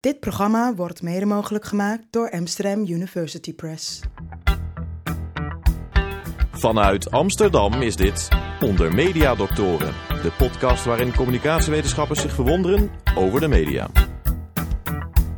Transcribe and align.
Dit 0.00 0.20
programma 0.20 0.74
wordt 0.74 1.02
mede 1.02 1.26
mogelijk 1.26 1.64
gemaakt 1.64 2.02
door 2.10 2.30
Amsterdam 2.30 2.80
University 2.80 3.54
Press. 3.54 4.00
Vanuit 6.50 7.10
Amsterdam 7.10 7.72
is 7.72 7.96
dit 7.96 8.28
Onder 8.60 8.94
Media 8.94 9.34
Doctoren, 9.34 9.92
de 10.08 10.32
podcast 10.38 10.84
waarin 10.84 11.14
communicatiewetenschappers 11.14 12.20
zich 12.20 12.32
verwonderen 12.32 12.90
over 13.16 13.40
de 13.40 13.48
media. 13.48 13.88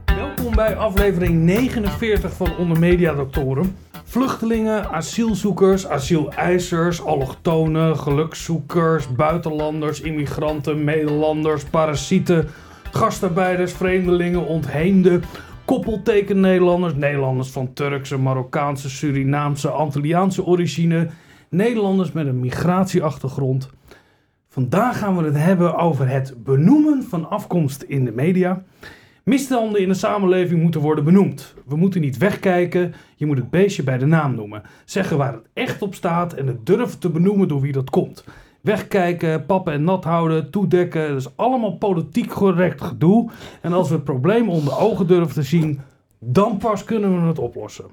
Welkom 0.05 0.55
bij 0.55 0.77
aflevering 0.77 1.43
49 1.43 2.33
van 2.33 2.57
Onder 2.57 2.79
Media 2.79 3.15
Doctoren. 3.15 3.77
Vluchtelingen, 4.05 4.91
asielzoekers, 4.91 5.87
asieleisers, 5.87 7.03
allochtonen, 7.05 7.99
gelukszoekers, 7.99 9.15
buitenlanders, 9.15 10.01
immigranten, 10.01 10.85
Nederlanders, 10.85 11.65
parasieten, 11.65 12.49
gastarbeiders, 12.93 13.73
vreemdelingen, 13.73 14.47
ontheemden, 14.47 15.23
koppelteken 15.65 16.41
Nederlanders, 16.41 16.95
Nederlanders 16.95 17.51
van 17.51 17.73
Turkse, 17.73 18.19
Marokkaanse, 18.19 18.91
Surinaamse, 18.91 19.69
Antilliaanse 19.69 20.45
origine, 20.45 21.09
Nederlanders 21.49 22.13
met 22.13 22.27
een 22.27 22.41
migratieachtergrond. 22.41 23.71
Vandaag 24.49 24.99
gaan 24.99 25.17
we 25.17 25.25
het 25.25 25.37
hebben 25.37 25.77
over 25.77 26.09
het 26.09 26.35
benoemen 26.45 27.03
van 27.03 27.31
afkomst 27.31 27.83
in 27.83 28.05
de 28.05 28.13
media. 28.13 28.63
Misstanden 29.25 29.81
in 29.81 29.89
de 29.89 29.95
samenleving 29.95 30.63
moeten 30.63 30.81
worden 30.81 31.05
benoemd. 31.05 31.55
We 31.67 31.77
moeten 31.77 32.01
niet 32.01 32.19
wegkijken, 32.19 32.95
je 33.17 33.27
moet 33.27 33.37
het 33.37 33.51
beestje 33.51 33.83
bij 33.83 33.99
de 33.99 34.07
naam 34.07 34.35
noemen. 34.35 34.63
Zeggen 34.85 35.17
waar 35.17 35.33
het 35.33 35.49
echt 35.53 35.83
op 35.83 35.95
staat 35.95 36.33
en 36.33 36.47
het 36.47 36.67
durven 36.67 36.99
te 36.99 37.11
benoemen 37.11 37.49
door 37.49 37.61
wie 37.61 37.73
dat 37.73 37.91
komt. 37.91 38.25
Wegkijken, 38.63 39.47
pappen 39.47 39.73
en 39.73 39.85
nat 39.85 40.05
houden, 40.05 40.51
toedekken, 40.51 41.09
dat 41.09 41.17
is 41.17 41.37
allemaal 41.37 41.77
politiek 41.77 42.31
correct 42.31 42.83
gedoe. 42.83 43.31
En 43.61 43.73
als 43.73 43.89
we 43.89 43.95
het 43.95 44.05
probleem 44.05 44.49
onder 44.49 44.79
ogen 44.79 45.07
durven 45.07 45.35
te 45.35 45.43
zien, 45.43 45.81
dan 46.19 46.57
pas 46.57 46.85
kunnen 46.85 47.21
we 47.21 47.27
het 47.27 47.39
oplossen. 47.39 47.85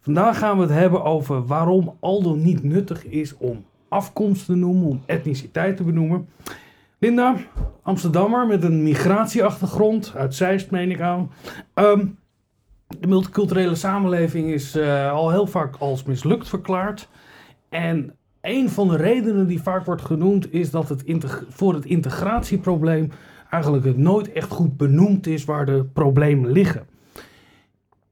Vandaag 0.00 0.38
gaan 0.38 0.56
we 0.56 0.62
het 0.62 0.72
hebben 0.72 1.04
over 1.04 1.46
waarom 1.46 1.96
Aldo 2.00 2.34
niet 2.34 2.62
nuttig 2.62 3.06
is 3.06 3.36
om 3.36 3.64
afkomst 3.88 4.46
te 4.46 4.54
noemen, 4.54 4.88
om 4.88 5.02
etniciteit 5.06 5.76
te 5.76 5.84
benoemen. 5.84 6.28
Linda, 6.98 7.36
Amsterdammer 7.82 8.46
met 8.46 8.62
een 8.62 8.82
migratieachtergrond, 8.82 10.12
uit 10.16 10.34
Zeist 10.34 10.70
meen 10.70 10.90
ik 10.90 11.00
aan. 11.00 11.30
Ehm, 11.74 12.06
de 12.98 13.06
multiculturele 13.06 13.74
samenleving 13.74 14.50
is 14.50 14.76
uh, 14.76 15.12
al 15.12 15.30
heel 15.30 15.46
vaak 15.46 15.76
als 15.76 16.02
mislukt 16.02 16.48
verklaard. 16.48 17.08
En 17.68 18.14
een 18.40 18.70
van 18.70 18.88
de 18.88 18.96
redenen 18.96 19.46
die 19.46 19.62
vaak 19.62 19.84
wordt 19.84 20.02
genoemd 20.02 20.52
is 20.52 20.70
dat 20.70 20.88
het 20.88 21.04
voor 21.48 21.74
het 21.74 21.84
integratieprobleem 21.84 23.10
eigenlijk 23.50 23.84
het 23.84 23.96
nooit 23.96 24.32
echt 24.32 24.50
goed 24.50 24.76
benoemd 24.76 25.26
is 25.26 25.44
waar 25.44 25.66
de 25.66 25.84
problemen 25.92 26.52
liggen. 26.52 26.86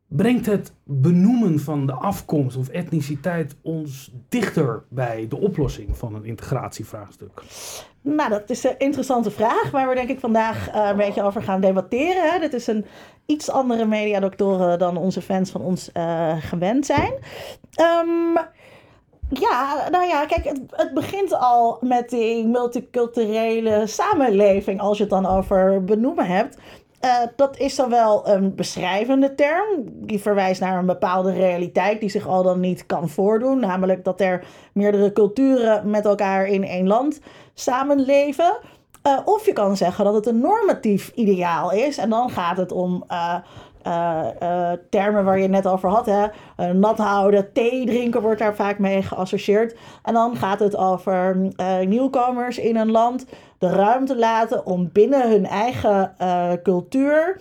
Brengt 0.09 0.47
het 0.47 0.73
benoemen 0.85 1.61
van 1.61 1.87
de 1.87 1.93
afkomst 1.93 2.57
of 2.57 2.69
etniciteit 2.69 3.57
ons 3.63 4.13
dichter 4.29 4.83
bij 4.89 5.27
de 5.29 5.37
oplossing 5.37 5.97
van 5.97 6.15
een 6.15 6.25
integratievraagstuk? 6.25 7.43
Nou, 8.01 8.31
dat 8.31 8.51
is 8.51 8.65
een 8.65 8.79
interessante 8.79 9.31
vraag 9.31 9.71
waar 9.71 9.89
we 9.89 9.95
denk 9.95 10.09
ik 10.09 10.21
vandaag 10.21 10.75
uh, 10.75 10.89
een 10.89 10.97
beetje 10.97 11.23
over 11.23 11.43
gaan 11.43 11.61
debatteren. 11.61 12.41
Dit 12.41 12.53
is 12.53 12.67
een 12.67 12.85
iets 13.27 13.51
andere 13.51 13.87
mediadoctoren 13.87 14.79
dan 14.79 14.97
onze 14.97 15.23
fans 15.23 15.51
van 15.51 15.61
ons 15.61 15.91
uh, 15.97 16.37
gewend 16.41 16.87
zijn. 16.87 17.13
Um, 17.81 18.39
ja, 19.29 19.89
nou 19.91 20.07
ja, 20.07 20.27
kijk, 20.27 20.45
het, 20.45 20.61
het, 20.71 20.95
begint 20.95 21.33
al 21.33 21.79
met 21.81 22.11
die 22.11 22.47
multiculturele 22.47 23.87
samenleving, 23.87 24.81
als 24.81 24.97
je 24.97 25.03
het 25.03 25.13
dan 25.13 25.27
over 25.27 25.85
benoemen 25.85 26.27
hebt. 26.27 26.59
Uh, 27.05 27.17
dat 27.37 27.57
is 27.57 27.75
dan 27.77 27.91
wel 27.91 28.29
een 28.29 28.55
beschrijvende 28.55 29.35
term. 29.35 29.67
Die 29.87 30.21
verwijst 30.21 30.61
naar 30.61 30.79
een 30.79 30.87
bepaalde 30.87 31.33
realiteit 31.33 32.01
die 32.01 32.09
zich 32.09 32.27
al 32.27 32.43
dan 32.43 32.61
niet 32.61 32.87
kan 32.87 33.09
voordoen. 33.09 33.61
Namelijk 33.61 34.05
dat 34.05 34.21
er 34.21 34.45
meerdere 34.73 35.13
culturen 35.13 35.91
met 35.91 36.05
elkaar 36.05 36.47
in 36.47 36.65
één 36.65 36.87
land 36.87 37.21
samenleven. 37.55 38.59
Uh, 39.07 39.19
of 39.25 39.47
je 39.47 39.53
kan 39.53 39.77
zeggen 39.77 40.05
dat 40.05 40.15
het 40.15 40.27
een 40.27 40.41
normatief 40.41 41.13
ideaal 41.15 41.73
is. 41.73 41.99
En 41.99 42.11
dan 42.11 42.31
gaat 42.31 42.57
het 42.57 42.73
om 42.73 43.05
uh, 43.09 43.35
uh, 43.89 44.73
termen 44.91 45.25
waar 45.25 45.37
je 45.37 45.43
het 45.43 45.51
net 45.51 45.67
over 45.67 45.89
had. 45.89 46.07
Hè? 46.07 46.27
nat 46.73 46.99
houden, 46.99 47.53
thee 47.53 47.87
drinken 47.87 48.23
wordt 48.23 48.39
daar 48.39 48.55
vaak 48.55 48.79
mee 48.79 49.03
geassocieerd. 49.03 49.77
En 50.03 50.15
dan 50.15 50.37
gaat 50.37 50.61
het 50.61 50.77
over 50.77 51.37
nieuwkomers 51.87 52.59
in 52.59 52.77
een 52.77 52.91
land 52.91 53.27
de 53.59 53.69
ruimte 53.69 54.17
laten 54.17 54.67
om 54.67 54.91
binnen 54.93 55.31
hun 55.31 55.47
eigen 55.47 56.15
cultuur 56.63 57.41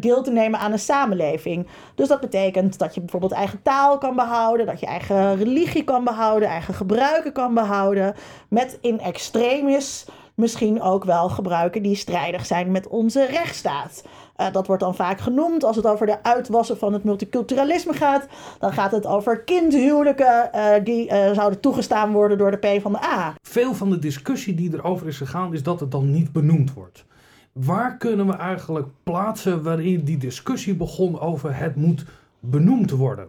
deel 0.00 0.22
te 0.22 0.30
nemen 0.30 0.60
aan 0.60 0.72
een 0.72 0.78
samenleving. 0.78 1.66
Dus 1.94 2.08
dat 2.08 2.20
betekent 2.20 2.78
dat 2.78 2.94
je 2.94 3.00
bijvoorbeeld 3.00 3.32
eigen 3.32 3.62
taal 3.62 3.98
kan 3.98 4.16
behouden, 4.16 4.66
dat 4.66 4.80
je 4.80 4.86
eigen 4.86 5.36
religie 5.36 5.84
kan 5.84 6.04
behouden, 6.04 6.48
eigen 6.48 6.74
gebruiken 6.74 7.32
kan 7.32 7.54
behouden. 7.54 8.14
Met 8.48 8.78
in 8.80 9.00
extremis 9.00 10.06
misschien 10.36 10.82
ook 10.82 11.04
wel 11.04 11.28
gebruiken 11.28 11.82
die 11.82 11.96
strijdig 11.96 12.46
zijn 12.46 12.70
met 12.70 12.88
onze 12.88 13.26
rechtsstaat. 13.26 14.04
Uh, 14.36 14.52
dat 14.52 14.66
wordt 14.66 14.82
dan 14.82 14.94
vaak 14.94 15.20
genoemd 15.20 15.64
als 15.64 15.76
het 15.76 15.86
over 15.86 16.06
de 16.06 16.22
uitwassen 16.22 16.78
van 16.78 16.92
het 16.92 17.04
multiculturalisme 17.04 17.92
gaat. 17.92 18.26
Dan 18.58 18.72
gaat 18.72 18.90
het 18.90 19.06
over 19.06 19.40
kindhuwelijken 19.40 20.50
uh, 20.54 20.66
die 20.84 21.06
uh, 21.06 21.32
zouden 21.32 21.60
toegestaan 21.60 22.12
worden 22.12 22.38
door 22.38 22.50
de 22.50 22.78
P 22.78 22.82
van 22.82 22.92
de 22.92 23.02
A. 23.02 23.34
Veel 23.42 23.74
van 23.74 23.90
de 23.90 23.98
discussie 23.98 24.54
die 24.54 24.74
erover 24.74 25.06
is 25.06 25.16
gegaan 25.16 25.52
is 25.52 25.62
dat 25.62 25.80
het 25.80 25.90
dan 25.90 26.10
niet 26.10 26.32
benoemd 26.32 26.72
wordt. 26.72 27.04
Waar 27.52 27.96
kunnen 27.96 28.26
we 28.26 28.36
eigenlijk 28.36 28.86
plaatsen 29.02 29.62
waarin 29.62 30.04
die 30.04 30.16
discussie 30.16 30.74
begon 30.74 31.20
over 31.20 31.56
het 31.56 31.76
moet 31.76 32.04
benoemd 32.40 32.90
worden? 32.90 33.28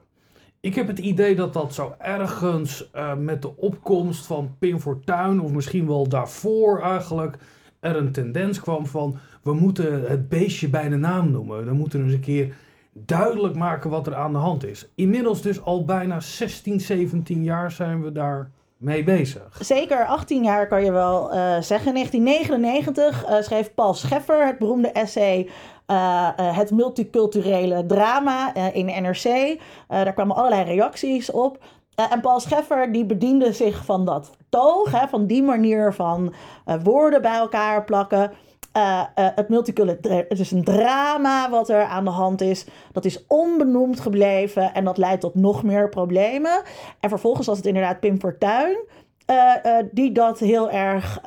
Ik 0.59 0.75
heb 0.75 0.88
het 0.88 1.00
idee 1.00 1.35
dat 1.35 1.53
dat 1.53 1.73
zo 1.73 1.95
ergens 1.97 2.90
uh, 2.95 3.16
met 3.16 3.41
de 3.41 3.57
opkomst 3.57 4.25
van 4.25 4.56
Pim 4.59 4.79
Fortuyn, 4.79 5.41
of 5.41 5.51
misschien 5.51 5.88
wel 5.88 6.07
daarvoor 6.07 6.81
eigenlijk, 6.81 7.38
er 7.79 7.95
een 7.95 8.12
tendens 8.12 8.59
kwam 8.59 8.85
van 8.85 9.17
we 9.44 9.53
moeten 9.53 10.09
het 10.09 10.29
beestje 10.29 10.69
bij 10.69 10.90
de 10.90 10.96
naam 10.96 11.31
noemen. 11.31 11.66
We 11.66 11.73
moeten 11.73 12.03
eens 12.03 12.13
een 12.13 12.19
keer 12.19 12.56
duidelijk 12.94 13.56
maken 13.56 13.90
wat 13.90 14.07
er 14.07 14.16
aan 14.16 14.31
de 14.31 14.38
hand 14.38 14.66
is. 14.66 14.90
Inmiddels 14.96 15.41
dus 15.41 15.62
al 15.62 15.85
bijna 15.85 16.19
16, 16.19 16.79
17 16.79 17.44
jaar 17.44 17.72
zijn 17.72 18.03
we 18.03 18.12
daar 18.12 18.51
mee 18.78 19.03
bezig. 19.03 19.57
Zeker 19.59 20.06
18 20.06 20.44
jaar 20.44 20.67
kan 20.67 20.84
je 20.84 20.91
wel 20.91 21.34
uh, 21.34 21.62
zeggen. 21.62 21.88
In 21.88 21.94
1999 21.94 23.29
uh, 23.29 23.41
schreef 23.41 23.73
Paul 23.73 23.94
Scheffer 23.94 24.46
het 24.46 24.57
beroemde 24.57 24.91
essay 24.91 25.50
uh, 25.91 26.29
Het 26.35 26.71
multiculturele 26.71 27.85
drama 27.85 28.53
in 28.53 28.85
NRC. 28.85 29.59
daar 29.87 30.13
kwamen 30.13 30.35
allerlei 30.35 30.63
reacties 30.63 31.31
op. 31.31 31.57
en 32.11 32.21
Paul 32.21 32.39
Scheffer 32.39 32.91
die 32.91 33.05
bediende 33.05 33.53
zich 33.53 33.85
van 33.85 34.05
dat 34.05 34.31
toog, 34.49 34.91
hè, 34.91 35.07
van 35.07 35.27
die 35.27 35.43
manier 35.43 35.93
van 35.93 36.33
woorden 36.83 37.21
bij 37.21 37.35
elkaar 37.35 37.83
plakken. 37.83 38.31
Het 39.15 39.49
multiculturele, 39.49 40.25
het 40.29 40.39
is 40.39 40.51
een 40.51 40.63
drama 40.63 41.49
wat 41.49 41.69
er 41.69 41.83
aan 41.83 42.03
de 42.03 42.09
hand 42.09 42.41
is. 42.41 42.65
Dat 42.91 43.05
is 43.05 43.25
onbenoemd 43.27 43.99
gebleven 43.99 44.73
en 44.73 44.83
dat 44.83 44.97
leidt 44.97 45.21
tot 45.21 45.35
nog 45.35 45.63
meer 45.63 45.89
problemen. 45.89 46.61
En 46.99 47.09
vervolgens 47.09 47.47
was 47.47 47.57
het 47.57 47.65
inderdaad 47.65 47.99
Pim 47.99 48.19
Fortuyn. 48.19 48.77
Die 49.91 50.11
dat 50.11 50.39
heel 50.39 50.69
erg 50.69 51.19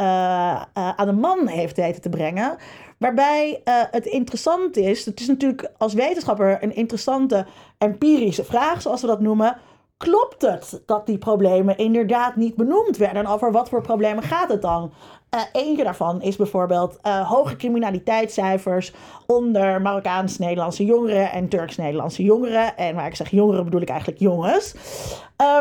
aan 0.75 1.07
de 1.07 1.13
man 1.13 1.47
heeft 1.47 1.77
weten 1.77 2.03
te 2.03 2.09
brengen. 2.09 2.57
Waarbij 3.01 3.61
het 3.91 4.07
interessant 4.07 4.77
is, 4.77 5.05
het 5.05 5.21
is 5.21 5.27
natuurlijk 5.27 5.71
als 5.79 5.95
wetenschapper 5.95 6.63
een 6.63 6.75
interessante 6.75 7.47
empirische 7.79 8.45
vraag, 8.45 8.83
zoals 8.83 9.01
we 9.01 9.07
dat 9.07 9.21
noemen 9.21 9.57
klopt 10.01 10.43
het 10.43 10.83
dat 10.87 11.07
die 11.07 11.19
problemen 11.19 11.79
inderdaad 11.79 12.37
niet 12.37 12.55
benoemd 12.55 12.97
werden? 12.97 13.23
En 13.23 13.29
over 13.29 13.53
wat 13.53 13.69
voor 13.69 13.83
problemen 13.83 14.23
gaat 14.23 14.49
het 14.49 14.63
dan? 14.63 14.93
Uh, 15.35 15.41
eentje 15.53 15.85
daarvan 15.85 16.23
is 16.23 16.37
bijvoorbeeld 16.37 16.99
uh, 17.03 17.31
hoge 17.31 17.57
criminaliteitscijfers 17.57 18.93
onder 19.27 19.81
Marokkaans-Nederlandse 19.83 20.85
jongeren 20.85 21.31
en 21.31 21.49
Turks-Nederlandse 21.49 22.23
jongeren. 22.23 22.77
En 22.77 22.95
waar 22.95 23.07
ik 23.07 23.17
zeg 23.17 23.31
jongeren 23.31 23.65
bedoel 23.65 23.81
ik 23.81 23.89
eigenlijk 23.89 24.21
jongens. 24.21 24.75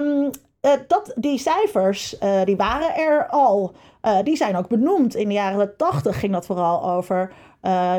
Um, 0.02 0.30
uh, 0.62 0.72
dat, 0.88 1.12
die 1.16 1.38
cijfers 1.38 2.16
die 2.44 2.56
waren 2.56 2.96
er 2.96 3.28
al. 3.28 3.74
die 4.24 4.36
zijn 4.36 4.56
ook 4.56 4.68
benoemd. 4.68 5.16
In 5.16 5.28
de 5.28 5.34
jaren 5.34 5.78
80 5.78 6.20
ging 6.20 6.34
dat 6.34 6.46
vooral 6.46 6.90
over 6.90 7.32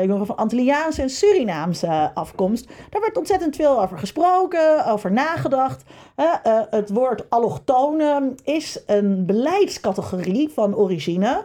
jongeren 0.03 0.25
van 0.25 0.35
Antilliaanse 0.35 1.01
en 1.01 1.09
Surinaamse 1.09 2.11
afkomst. 2.13 2.67
Daar 2.89 3.01
werd 3.01 3.17
ontzettend 3.17 3.55
veel 3.55 3.81
over 3.81 3.97
gesproken, 3.97 4.85
over 4.85 5.11
nagedacht. 5.11 5.83
Het 6.69 6.89
woord 6.89 7.29
allochtone 7.29 8.33
is 8.43 8.83
een 8.85 9.25
beleidscategorie 9.25 10.49
van 10.49 10.75
origine 10.75 11.43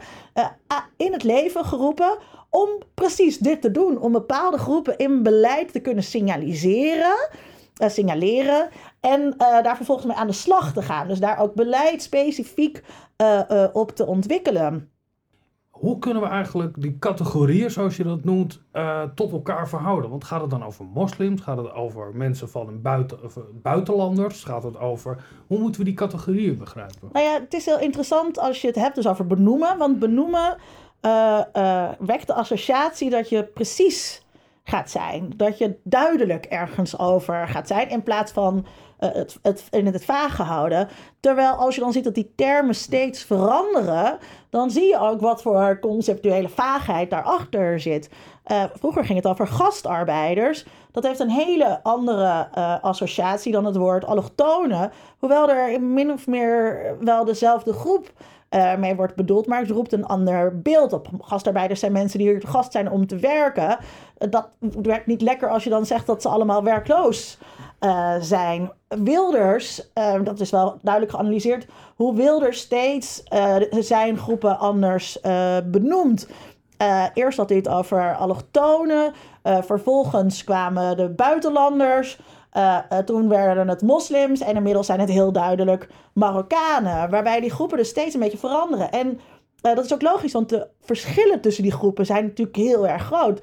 in 0.96 1.12
het 1.12 1.22
leven 1.22 1.64
geroepen 1.64 2.18
om 2.50 2.68
precies 2.94 3.38
dit 3.38 3.60
te 3.60 3.70
doen. 3.70 4.00
Om 4.00 4.12
bepaalde 4.12 4.58
groepen 4.58 4.96
in 4.96 5.22
beleid 5.22 5.72
te 5.72 5.80
kunnen 5.80 6.04
signaliseren, 6.04 7.28
signaleren 7.74 8.68
en 9.06 9.34
daar 9.38 9.76
vervolgens 9.76 10.06
mee 10.06 10.16
aan 10.16 10.26
de 10.26 10.32
slag 10.32 10.72
te 10.72 10.82
gaan. 10.82 11.08
Dus 11.08 11.20
daar 11.20 11.38
ook 11.38 11.54
beleid 11.54 12.02
specifiek 12.02 12.82
op 13.72 13.90
te 13.90 14.06
ontwikkelen. 14.06 14.90
Hoe 15.70 15.98
kunnen 15.98 16.22
we 16.22 16.28
eigenlijk 16.28 16.82
die 16.82 16.98
categorieën, 16.98 17.70
zoals 17.70 17.96
je 17.96 18.04
dat 18.04 18.24
noemt, 18.24 18.62
tot 19.14 19.32
elkaar 19.32 19.68
verhouden? 19.68 20.10
Want 20.10 20.24
gaat 20.24 20.40
het 20.40 20.50
dan 20.50 20.64
over 20.64 20.84
moslims? 20.84 21.40
Gaat 21.40 21.56
het 21.56 21.72
over 21.72 22.10
mensen 22.14 22.50
van 22.50 22.68
een 22.68 22.82
buiten, 22.82 23.18
buitenlanders? 23.62 24.44
Gaat 24.44 24.62
het 24.62 24.78
over... 24.78 25.24
Hoe 25.46 25.58
moeten 25.58 25.80
we 25.80 25.86
die 25.86 25.96
categorieën 25.96 26.58
begrijpen? 26.58 27.08
Nou 27.12 27.26
ja, 27.26 27.40
het 27.40 27.54
is 27.54 27.64
heel 27.64 27.78
interessant 27.78 28.38
als 28.38 28.60
je 28.60 28.66
het 28.66 28.76
hebt 28.76 28.94
dus 28.94 29.08
over 29.08 29.26
benoemen. 29.26 29.78
Want 29.78 29.98
benoemen 29.98 30.56
wekt 31.98 32.26
de 32.26 32.34
associatie 32.34 33.10
dat 33.10 33.28
je 33.28 33.44
precies 33.44 34.24
gaat 34.64 34.90
zijn. 34.90 35.32
Dat 35.36 35.58
je 35.58 35.76
duidelijk 35.82 36.44
ergens 36.44 36.98
over 36.98 37.48
gaat 37.48 37.66
zijn 37.66 37.88
in 37.88 38.02
plaats 38.02 38.32
van 38.32 38.66
uh, 39.00 39.10
het, 39.12 39.38
het, 39.42 39.64
in 39.70 39.86
het 39.86 40.04
vage 40.04 40.42
houden. 40.42 40.88
Terwijl 41.20 41.52
als 41.52 41.74
je 41.74 41.80
dan 41.80 41.92
ziet 41.92 42.04
dat 42.04 42.14
die 42.14 42.32
termen 42.36 42.74
steeds 42.74 43.22
veranderen, 43.22 44.18
dan 44.50 44.70
zie 44.70 44.86
je 44.86 44.98
ook 44.98 45.20
wat 45.20 45.42
voor 45.42 45.78
conceptuele 45.80 46.48
vaagheid 46.48 47.10
daarachter 47.10 47.80
zit. 47.80 48.10
Uh, 48.46 48.64
vroeger 48.74 49.04
ging 49.04 49.18
het 49.18 49.26
over 49.26 49.46
gastarbeiders. 49.46 50.66
Dat 50.92 51.04
heeft 51.04 51.20
een 51.20 51.30
hele 51.30 51.82
andere 51.82 52.48
uh, 52.58 52.82
associatie 52.82 53.52
dan 53.52 53.64
het 53.64 53.76
woord 53.76 54.04
allochtonen. 54.04 54.92
Hoewel 55.18 55.50
er 55.50 55.80
min 55.82 56.10
of 56.10 56.26
meer 56.26 56.94
wel 57.00 57.24
dezelfde 57.24 57.72
groep 57.72 58.12
uh, 58.50 58.76
mee 58.76 58.94
wordt 58.94 59.14
bedoeld, 59.14 59.46
maar 59.46 59.60
het 59.60 59.70
roept 59.70 59.92
een 59.92 60.06
ander 60.06 60.60
beeld 60.60 60.92
op. 60.92 61.08
Gastarbeiders 61.20 61.80
zijn 61.80 61.92
mensen 61.92 62.18
die 62.18 62.28
hier 62.28 62.42
gast 62.46 62.72
zijn 62.72 62.90
om 62.90 63.06
te 63.06 63.16
werken. 63.16 63.78
dat 64.18 64.48
werkt 64.82 65.06
niet 65.06 65.22
lekker 65.22 65.48
als 65.48 65.64
je 65.64 65.70
dan 65.70 65.86
zegt 65.86 66.06
dat 66.06 66.22
ze 66.22 66.28
allemaal 66.28 66.62
werkloos 66.62 67.38
uh, 67.80 68.14
zijn. 68.20 68.72
Wilders, 68.88 69.90
uh, 69.94 70.24
dat 70.24 70.40
is 70.40 70.50
wel 70.50 70.78
duidelijk 70.82 71.14
geanalyseerd, 71.14 71.66
hoe 71.96 72.14
Wilders 72.14 72.58
steeds 72.58 73.22
zijn 73.70 74.18
groepen 74.18 74.58
anders 74.58 75.18
benoemt. 75.64 76.28
eerst 77.14 77.38
had 77.38 77.48
hij 77.48 77.58
het 77.58 77.68
over 77.68 78.16
allochtonen, 78.16 79.12
vervolgens 79.42 80.44
kwamen 80.44 80.96
de 80.96 81.08
buitenlanders. 81.08 82.18
Toen 83.04 83.28
werden 83.28 83.68
het 83.68 83.82
moslims 83.82 84.40
en 84.40 84.56
inmiddels 84.56 84.86
zijn 84.86 85.00
het 85.00 85.08
heel 85.08 85.32
duidelijk 85.32 85.88
Marokkanen. 86.12 87.10
Waarbij 87.10 87.40
die 87.40 87.50
groepen 87.50 87.76
dus 87.76 87.88
steeds 87.88 88.14
een 88.14 88.20
beetje 88.20 88.38
veranderen. 88.38 88.90
En 88.90 89.20
dat 89.60 89.84
is 89.84 89.94
ook 89.94 90.02
logisch, 90.02 90.32
want 90.32 90.48
de 90.48 90.66
verschillen 90.80 91.40
tussen 91.40 91.62
die 91.62 91.72
groepen 91.72 92.06
zijn 92.06 92.24
natuurlijk 92.24 92.56
heel 92.56 92.86
erg 92.88 93.02
groot. 93.02 93.40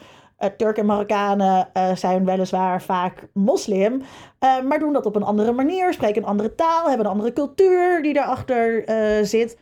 Turken 0.57 0.81
en 0.81 0.85
Marokkanen 0.85 1.67
zijn 1.93 2.25
weliswaar 2.25 2.81
vaak 2.81 3.27
moslim, 3.33 4.01
maar 4.39 4.79
doen 4.79 4.93
dat 4.93 5.05
op 5.05 5.15
een 5.15 5.23
andere 5.23 5.51
manier, 5.51 5.93
spreken 5.93 6.21
een 6.21 6.27
andere 6.27 6.55
taal, 6.55 6.87
hebben 6.87 7.05
een 7.05 7.11
andere 7.11 7.33
cultuur 7.33 8.01
die 8.01 8.13
daarachter 8.13 8.83
zit. 9.25 9.57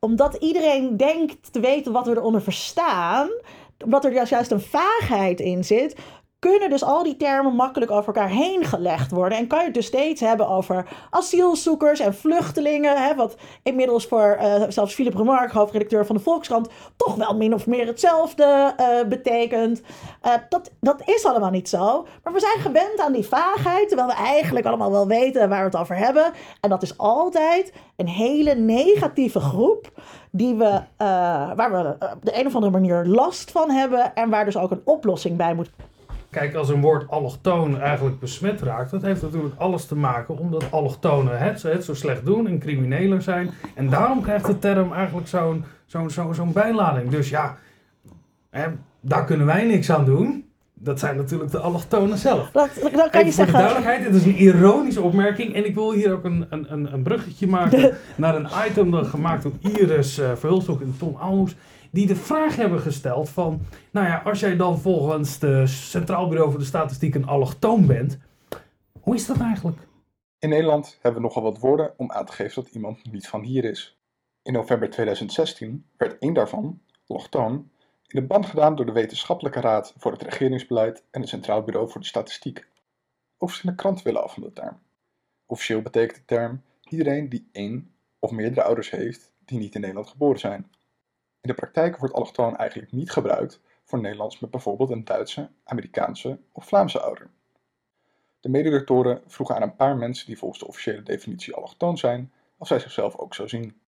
omdat 0.00 0.34
iedereen 0.34 0.96
denkt 0.96 1.52
te 1.52 1.60
weten 1.60 1.92
wat 1.92 2.06
we 2.06 2.16
eronder 2.16 2.42
verstaan, 2.42 3.28
omdat 3.84 4.04
er 4.04 4.12
juist 4.12 4.50
een 4.50 4.60
vaagheid 4.60 5.40
in 5.40 5.64
zit, 5.64 5.96
kunnen 6.48 6.70
dus 6.70 6.84
al 6.84 7.02
die 7.02 7.16
termen 7.16 7.54
makkelijk 7.54 7.90
over 7.90 8.06
elkaar 8.06 8.30
heen 8.30 8.64
gelegd 8.64 9.10
worden. 9.10 9.38
En 9.38 9.46
kan 9.46 9.58
je 9.58 9.64
het 9.64 9.74
dus 9.74 9.86
steeds 9.86 10.20
hebben 10.20 10.48
over 10.48 10.86
asielzoekers 11.10 12.00
en 12.00 12.14
vluchtelingen. 12.14 13.02
Hè, 13.02 13.14
wat 13.14 13.36
inmiddels 13.62 14.06
voor 14.06 14.38
uh, 14.40 14.62
zelfs 14.68 14.94
Philip 14.94 15.14
Remarque, 15.14 15.58
hoofdredacteur 15.58 16.06
van 16.06 16.16
de 16.16 16.22
Volkskrant, 16.22 16.68
toch 16.96 17.14
wel 17.14 17.36
min 17.36 17.54
of 17.54 17.66
meer 17.66 17.86
hetzelfde 17.86 18.74
uh, 18.80 19.08
betekent. 19.08 19.82
Uh, 20.26 20.32
dat, 20.48 20.70
dat 20.80 21.02
is 21.04 21.24
allemaal 21.24 21.50
niet 21.50 21.68
zo. 21.68 22.06
Maar 22.22 22.32
we 22.32 22.40
zijn 22.40 22.60
gewend 22.60 23.00
aan 23.00 23.12
die 23.12 23.26
vaagheid, 23.26 23.88
terwijl 23.88 24.08
we 24.08 24.14
eigenlijk 24.14 24.66
allemaal 24.66 24.90
wel 24.90 25.06
weten 25.06 25.48
waar 25.48 25.58
we 25.58 25.64
het 25.64 25.76
over 25.76 25.96
hebben. 25.96 26.32
En 26.60 26.70
dat 26.70 26.82
is 26.82 26.98
altijd 26.98 27.72
een 27.96 28.08
hele 28.08 28.54
negatieve 28.54 29.40
groep 29.40 29.90
die 30.30 30.54
we, 30.54 30.80
waar 31.56 31.72
we 31.72 31.96
op 32.12 32.24
de 32.24 32.38
een 32.38 32.46
of 32.46 32.54
andere 32.54 32.72
manier 32.72 33.04
last 33.04 33.50
van 33.50 33.70
hebben. 33.70 34.14
En 34.14 34.30
waar 34.30 34.44
dus 34.44 34.56
ook 34.56 34.70
een 34.70 34.82
oplossing 34.84 35.36
bij 35.36 35.54
moet 35.54 35.70
Kijk, 36.32 36.54
als 36.54 36.68
een 36.68 36.80
woord 36.80 37.08
allochtoon 37.10 37.80
eigenlijk 37.80 38.18
besmet 38.18 38.60
raakt, 38.62 38.90
dat 38.90 39.02
heeft 39.02 39.22
natuurlijk 39.22 39.54
alles 39.56 39.86
te 39.86 39.96
maken 39.96 40.38
omdat 40.38 40.70
allochtonen 40.70 41.38
het, 41.38 41.62
het 41.62 41.84
zo 41.84 41.94
slecht 41.94 42.24
doen 42.24 42.46
en 42.46 42.58
crimineler 42.58 43.22
zijn. 43.22 43.50
En 43.74 43.88
daarom 43.88 44.22
krijgt 44.22 44.46
de 44.46 44.58
term 44.58 44.92
eigenlijk 44.92 45.28
zo'n 45.28 45.64
zo'n 45.86 46.10
zo'n 46.10 46.34
zo'n 46.34 46.52
bijlading. 46.52 47.10
Dus 47.10 47.28
ja, 47.28 47.56
hè, 48.50 48.66
daar 49.00 49.24
kunnen 49.24 49.46
wij 49.46 49.64
niks 49.64 49.90
aan 49.90 50.04
doen. 50.04 50.44
Dat 50.74 50.98
zijn 50.98 51.16
natuurlijk 51.16 51.50
de 51.50 51.58
allochtonen 51.58 52.18
zelf. 52.18 52.50
Dat, 52.50 52.70
dat 52.82 53.10
kan 53.10 53.20
Even 53.20 53.26
je 53.26 53.32
voor 53.32 53.46
de 53.46 53.52
duidelijkheid, 53.52 54.04
het 54.04 54.14
is 54.14 54.24
een 54.24 54.36
ironische 54.36 55.02
opmerking. 55.02 55.54
En 55.54 55.66
ik 55.66 55.74
wil 55.74 55.92
hier 55.92 56.12
ook 56.12 56.24
een, 56.24 56.46
een, 56.50 56.92
een 56.92 57.02
bruggetje 57.02 57.46
maken 57.46 57.96
naar 58.16 58.34
een 58.34 58.48
item 58.68 58.90
dat 58.90 59.06
gemaakt 59.06 59.42
door 59.42 59.52
Iris 59.60 60.18
uh, 60.18 60.32
Verhulstok 60.34 60.80
en 60.80 60.94
Tom 60.98 61.16
Almoes 61.16 61.54
die 61.92 62.06
de 62.06 62.16
vraag 62.16 62.56
hebben 62.56 62.80
gesteld 62.80 63.28
van, 63.28 63.60
nou 63.90 64.06
ja, 64.06 64.22
als 64.24 64.40
jij 64.40 64.56
dan 64.56 64.78
volgens 64.78 65.38
de 65.38 65.66
Centraal 65.66 66.28
Bureau 66.28 66.50
voor 66.50 66.58
de 66.58 66.66
Statistiek 66.66 67.14
een 67.14 67.26
allochtoon 67.26 67.86
bent, 67.86 68.18
hoe 69.00 69.14
is 69.14 69.26
dat 69.26 69.40
eigenlijk? 69.40 69.78
In 70.38 70.48
Nederland 70.48 70.98
hebben 71.00 71.20
we 71.20 71.26
nogal 71.26 71.42
wat 71.42 71.58
woorden 71.58 71.94
om 71.96 72.10
aan 72.10 72.26
te 72.26 72.32
geven 72.32 72.62
dat 72.62 72.72
iemand 72.72 73.12
niet 73.12 73.28
van 73.28 73.42
hier 73.42 73.64
is. 73.64 73.98
In 74.42 74.52
november 74.52 74.90
2016 74.90 75.86
werd 75.96 76.18
één 76.18 76.34
daarvan, 76.34 76.80
allochtoon, 77.06 77.70
in 78.06 78.20
de 78.20 78.26
band 78.26 78.46
gedaan 78.46 78.76
door 78.76 78.86
de 78.86 78.92
Wetenschappelijke 78.92 79.60
Raad 79.60 79.94
voor 79.96 80.12
het 80.12 80.22
Regeringsbeleid 80.22 81.04
en 81.10 81.20
het 81.20 81.30
Centraal 81.30 81.62
Bureau 81.62 81.90
voor 81.90 82.00
de 82.00 82.06
Statistiek. 82.06 82.66
Ook 83.38 83.48
verschillende 83.48 83.82
kranten 83.82 84.04
willen 84.04 84.22
af 84.22 84.34
van 84.34 84.42
de 84.42 84.52
term. 84.52 84.78
Officieel 85.46 85.82
betekent 85.82 86.18
de 86.18 86.24
term 86.24 86.62
iedereen 86.88 87.28
die 87.28 87.48
één 87.52 87.94
of 88.18 88.30
meerdere 88.30 88.62
ouders 88.62 88.90
heeft 88.90 89.32
die 89.44 89.58
niet 89.58 89.74
in 89.74 89.80
Nederland 89.80 90.08
geboren 90.08 90.40
zijn. 90.40 90.70
In 91.42 91.48
de 91.48 91.54
praktijk 91.54 91.96
wordt 91.96 92.14
allochtoon 92.14 92.56
eigenlijk 92.56 92.92
niet 92.92 93.10
gebruikt 93.10 93.60
voor 93.84 94.00
Nederlands 94.00 94.40
met 94.40 94.50
bijvoorbeeld 94.50 94.90
een 94.90 95.04
Duitse, 95.04 95.48
Amerikaanse 95.64 96.38
of 96.52 96.66
Vlaamse 96.66 97.00
ouder. 97.00 97.30
De 98.40 98.48
mededoctoren 98.48 99.22
vroegen 99.26 99.56
aan 99.56 99.62
een 99.62 99.76
paar 99.76 99.96
mensen 99.96 100.26
die 100.26 100.38
volgens 100.38 100.60
de 100.60 100.66
officiële 100.66 101.02
definitie 101.02 101.54
allochtoon 101.54 101.98
zijn, 101.98 102.32
of 102.56 102.66
zij 102.66 102.78
zichzelf 102.78 103.16
ook 103.16 103.34
zo 103.34 103.46
zien. 103.46 103.80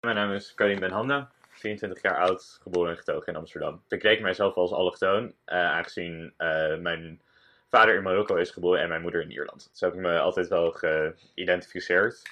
Mijn 0.00 0.16
naam 0.16 0.32
is 0.32 0.54
Karim 0.54 0.80
Ben 0.80 0.90
Hamda, 0.90 1.30
24 1.50 2.02
jaar 2.02 2.16
oud, 2.16 2.58
geboren 2.62 2.90
en 2.90 2.96
getogen 2.96 3.26
in 3.26 3.36
Amsterdam. 3.36 3.82
Ik 3.88 4.02
reken 4.02 4.22
mijzelf 4.22 4.54
als 4.54 4.72
allochtoon, 4.72 5.24
uh, 5.24 5.32
aangezien 5.44 6.34
uh, 6.38 6.76
mijn 6.76 7.20
vader 7.68 7.94
in 7.94 8.02
Marokko 8.02 8.34
is 8.34 8.50
geboren 8.50 8.80
en 8.80 8.88
mijn 8.88 9.02
moeder 9.02 9.22
in 9.22 9.30
Ierland. 9.30 9.70
Zo 9.72 9.84
heb 9.84 9.94
ik 9.94 10.00
me 10.00 10.18
altijd 10.18 10.48
wel 10.48 10.70
geïdentificeerd. 10.70 12.22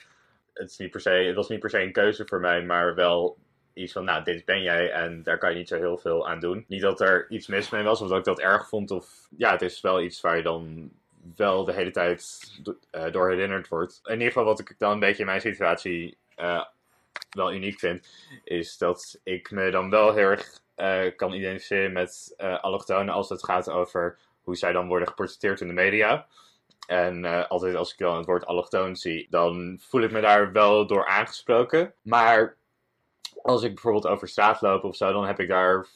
Het, 0.53 0.71
is 0.71 0.77
niet 0.77 0.91
per 0.91 1.01
se, 1.01 1.11
het 1.11 1.35
was 1.35 1.49
niet 1.49 1.61
per 1.61 1.71
se 1.71 1.83
een 1.83 1.93
keuze 1.93 2.27
voor 2.27 2.41
mij, 2.41 2.63
maar 2.63 2.95
wel 2.95 3.39
iets 3.77 3.93
van, 3.93 4.05
nou, 4.05 4.25
dit 4.25 4.45
ben 4.45 4.63
jij 4.63 4.91
en 4.91 5.23
daar 5.23 5.39
kan 5.39 5.51
je 5.51 5.57
niet 5.57 5.69
zo 5.69 5.77
heel 5.77 5.99
veel 5.99 6.29
aan 6.29 6.41
doen. 6.41 6.65
Niet 6.69 6.81
dat 6.81 7.01
er 7.01 7.27
iets 7.31 7.47
mis 7.47 7.71
mee 7.71 7.83
was 7.83 8.01
of 8.01 8.09
dat 8.09 8.19
ik 8.19 8.25
dat 8.25 8.41
erg 8.41 8.69
vond. 8.69 8.91
Of 8.91 9.29
ja, 9.37 9.51
het 9.51 9.63
is 9.63 9.81
wel 9.81 10.03
iets 10.03 10.21
waar 10.21 10.37
je 10.37 10.43
dan 10.43 10.91
wel 11.37 11.65
de 11.65 11.73
hele 11.73 11.91
tijd 11.91 12.43
uh, 12.93 13.13
door 13.13 13.31
herinnerd 13.31 13.69
wordt. 13.69 14.01
In 14.05 14.13
ieder 14.13 14.27
geval 14.27 14.45
wat 14.45 14.61
ik 14.61 14.75
dan 14.79 14.93
een 14.93 14.99
beetje 14.99 15.21
in 15.21 15.27
mijn 15.27 15.41
situatie 15.41 16.17
uh, 16.37 16.65
wel 17.31 17.53
uniek 17.53 17.79
vind, 17.79 18.09
is 18.45 18.79
dat 18.79 19.21
ik 19.23 19.51
me 19.51 19.71
dan 19.71 19.91
wel 19.91 20.15
heel 20.15 20.29
erg 20.29 20.61
uh, 20.77 21.17
kan 21.17 21.33
identificeren 21.33 21.93
met 21.93 22.35
allochtonen 22.61 23.15
als 23.15 23.29
het 23.29 23.45
gaat 23.45 23.71
over 23.71 24.19
hoe 24.43 24.57
zij 24.57 24.73
dan 24.73 24.89
worden 24.89 25.09
geportretteerd 25.09 25.61
in 25.61 25.67
de 25.67 25.73
media. 25.73 26.27
En 26.87 27.49
altijd 27.49 27.75
als 27.75 27.93
ik 27.93 27.99
dan 27.99 28.17
het 28.17 28.27
woord 28.27 28.47
allochtoon 28.47 28.97
zie, 28.97 29.27
dan 29.31 29.81
voel 29.83 30.03
ik 30.03 30.11
me 30.11 30.21
daar 30.21 30.53
wel 30.53 30.87
door 30.87 31.07
aangesproken. 31.07 31.95
Maar 32.03 32.57
als 33.43 33.63
ik 33.63 33.75
bijvoorbeeld 33.75 34.07
over 34.07 34.29
straat 34.29 34.61
loop 34.61 34.85
of 34.85 34.97
zo, 34.97 35.13
dan 35.13 35.27
heb 35.27 35.41
ik 35.41 35.49
daar. 35.49 35.87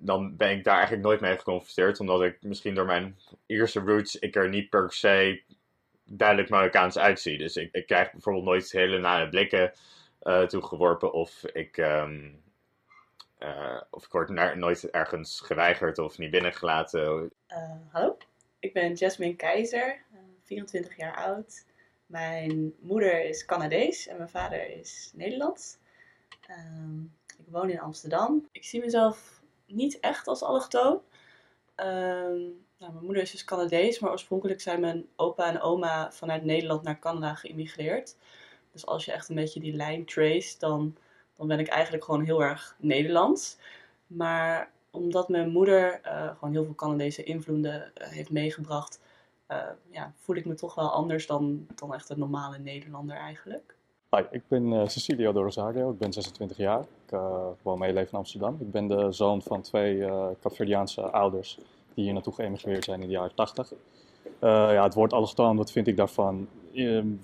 Dan 0.00 0.36
ben 0.36 0.50
ik 0.50 0.64
daar 0.64 0.74
eigenlijk 0.74 1.04
nooit 1.04 1.20
mee 1.20 1.36
geconfronteerd. 1.36 2.00
Omdat 2.00 2.22
ik 2.22 2.42
misschien 2.42 2.74
door 2.74 2.86
mijn 2.86 3.18
Ierse 3.46 3.80
roots 3.80 4.16
ik 4.16 4.36
er 4.36 4.48
niet 4.48 4.70
per 4.70 4.92
se 4.92 5.42
duidelijk 6.04 6.48
Marokkaans 6.48 6.98
uitzie. 6.98 7.38
Dus 7.38 7.56
ik, 7.56 7.68
ik 7.72 7.86
krijg 7.86 8.12
bijvoorbeeld 8.12 8.44
nooit 8.44 8.72
hele 8.72 8.98
nare 8.98 9.28
blikken 9.28 9.72
uh, 10.22 10.42
toegeworpen. 10.42 11.12
Of 11.12 11.44
ik, 11.44 11.76
um, 11.76 12.42
uh, 13.38 13.80
of 13.90 14.04
ik 14.04 14.12
word 14.12 14.54
nooit 14.56 14.90
ergens 14.90 15.40
geweigerd 15.40 15.98
of 15.98 16.18
niet 16.18 16.30
binnengelaten. 16.30 17.32
Uh, 17.48 17.70
hallo, 17.90 18.16
ik 18.58 18.72
ben 18.72 18.92
Jasmine 18.92 19.36
Keizer, 19.36 20.04
24 20.44 20.96
jaar 20.96 21.16
oud. 21.16 21.66
Mijn 22.06 22.74
moeder 22.80 23.24
is 23.24 23.44
Canadees 23.44 24.06
en 24.06 24.16
mijn 24.16 24.28
vader 24.28 24.78
is 24.78 25.10
Nederlands. 25.14 25.78
Um, 26.50 27.14
ik 27.38 27.44
woon 27.48 27.70
in 27.70 27.80
Amsterdam. 27.80 28.48
Ik 28.52 28.64
zie 28.64 28.80
mezelf 28.80 29.42
niet 29.66 30.00
echt 30.00 30.26
als 30.26 30.42
allochtoon. 30.42 31.00
Um, 31.76 32.66
nou, 32.78 32.92
mijn 32.92 33.04
moeder 33.04 33.22
is 33.22 33.30
dus 33.30 33.44
Canadees, 33.44 33.98
maar 33.98 34.10
oorspronkelijk 34.10 34.60
zijn 34.60 34.80
mijn 34.80 35.06
opa 35.16 35.46
en 35.46 35.60
oma 35.60 36.12
vanuit 36.12 36.44
Nederland 36.44 36.82
naar 36.82 36.98
Canada 36.98 37.34
geïmmigreerd. 37.34 38.16
Dus 38.72 38.86
als 38.86 39.04
je 39.04 39.12
echt 39.12 39.28
een 39.28 39.34
beetje 39.34 39.60
die 39.60 39.76
lijn 39.76 40.04
trace, 40.04 40.58
dan, 40.58 40.96
dan 41.36 41.46
ben 41.46 41.58
ik 41.58 41.68
eigenlijk 41.68 42.04
gewoon 42.04 42.24
heel 42.24 42.42
erg 42.42 42.76
Nederlands. 42.78 43.56
Maar 44.06 44.70
omdat 44.90 45.28
mijn 45.28 45.50
moeder 45.50 46.00
uh, 46.04 46.36
gewoon 46.36 46.52
heel 46.52 46.64
veel 46.64 46.74
Canadese 46.74 47.22
invloeden 47.22 47.92
uh, 47.94 48.06
heeft 48.06 48.30
meegebracht, 48.30 49.00
uh, 49.48 49.70
ja, 49.90 50.12
voel 50.16 50.36
ik 50.36 50.44
me 50.44 50.54
toch 50.54 50.74
wel 50.74 50.90
anders 50.92 51.26
dan, 51.26 51.66
dan 51.74 51.94
echt 51.94 52.08
een 52.08 52.18
normale 52.18 52.58
Nederlander 52.58 53.16
eigenlijk. 53.16 53.76
Hi, 54.16 54.22
ik 54.30 54.42
ben 54.48 54.72
uh, 54.72 54.86
Cecilio 54.86 55.32
de 55.32 55.38
Rosario, 55.38 55.90
ik 55.90 55.98
ben 55.98 56.12
26 56.12 56.56
jaar. 56.56 56.80
Ik 56.80 57.12
uh, 57.12 57.46
woon 57.62 57.78
mijn 57.78 57.94
leven 57.94 58.12
in 58.12 58.18
Amsterdam. 58.18 58.56
Ik 58.60 58.70
ben 58.70 58.86
de 58.86 59.12
zoon 59.12 59.42
van 59.42 59.62
twee 59.62 59.96
uh, 59.96 60.28
ouders 61.10 61.58
die 61.94 62.04
hier 62.04 62.12
naartoe 62.12 62.32
geëmigreerd 62.32 62.84
zijn 62.84 63.00
in 63.00 63.06
de 63.06 63.12
jaren 63.12 63.34
80. 63.34 63.72
ja, 64.40 64.82
het 64.82 64.94
woord 64.94 65.12
allochtoon, 65.12 65.56
wat 65.56 65.72
vind 65.72 65.86
ik 65.86 65.96
daarvan? 65.96 66.48
Um, 66.74 67.20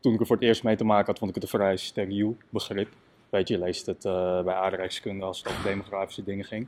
toen 0.00 0.12
ik 0.12 0.20
er 0.20 0.26
voor 0.26 0.36
het 0.36 0.44
eerst 0.44 0.62
mee 0.62 0.76
te 0.76 0.84
maken 0.84 1.06
had, 1.06 1.18
vond 1.18 1.30
ik 1.30 1.42
het 1.42 1.44
een 1.44 1.58
vrij 1.58 1.76
steriel 1.76 2.36
begrip. 2.48 2.88
Weet 3.30 3.48
je, 3.48 3.54
je 3.54 3.60
leest 3.60 3.86
het 3.86 4.02
bij 4.44 4.54
aardrijkskunde 4.54 5.24
als 5.24 5.38
het 5.38 5.48
over 5.48 5.64
demografische 5.64 6.24
dingen 6.24 6.44
ging. 6.44 6.66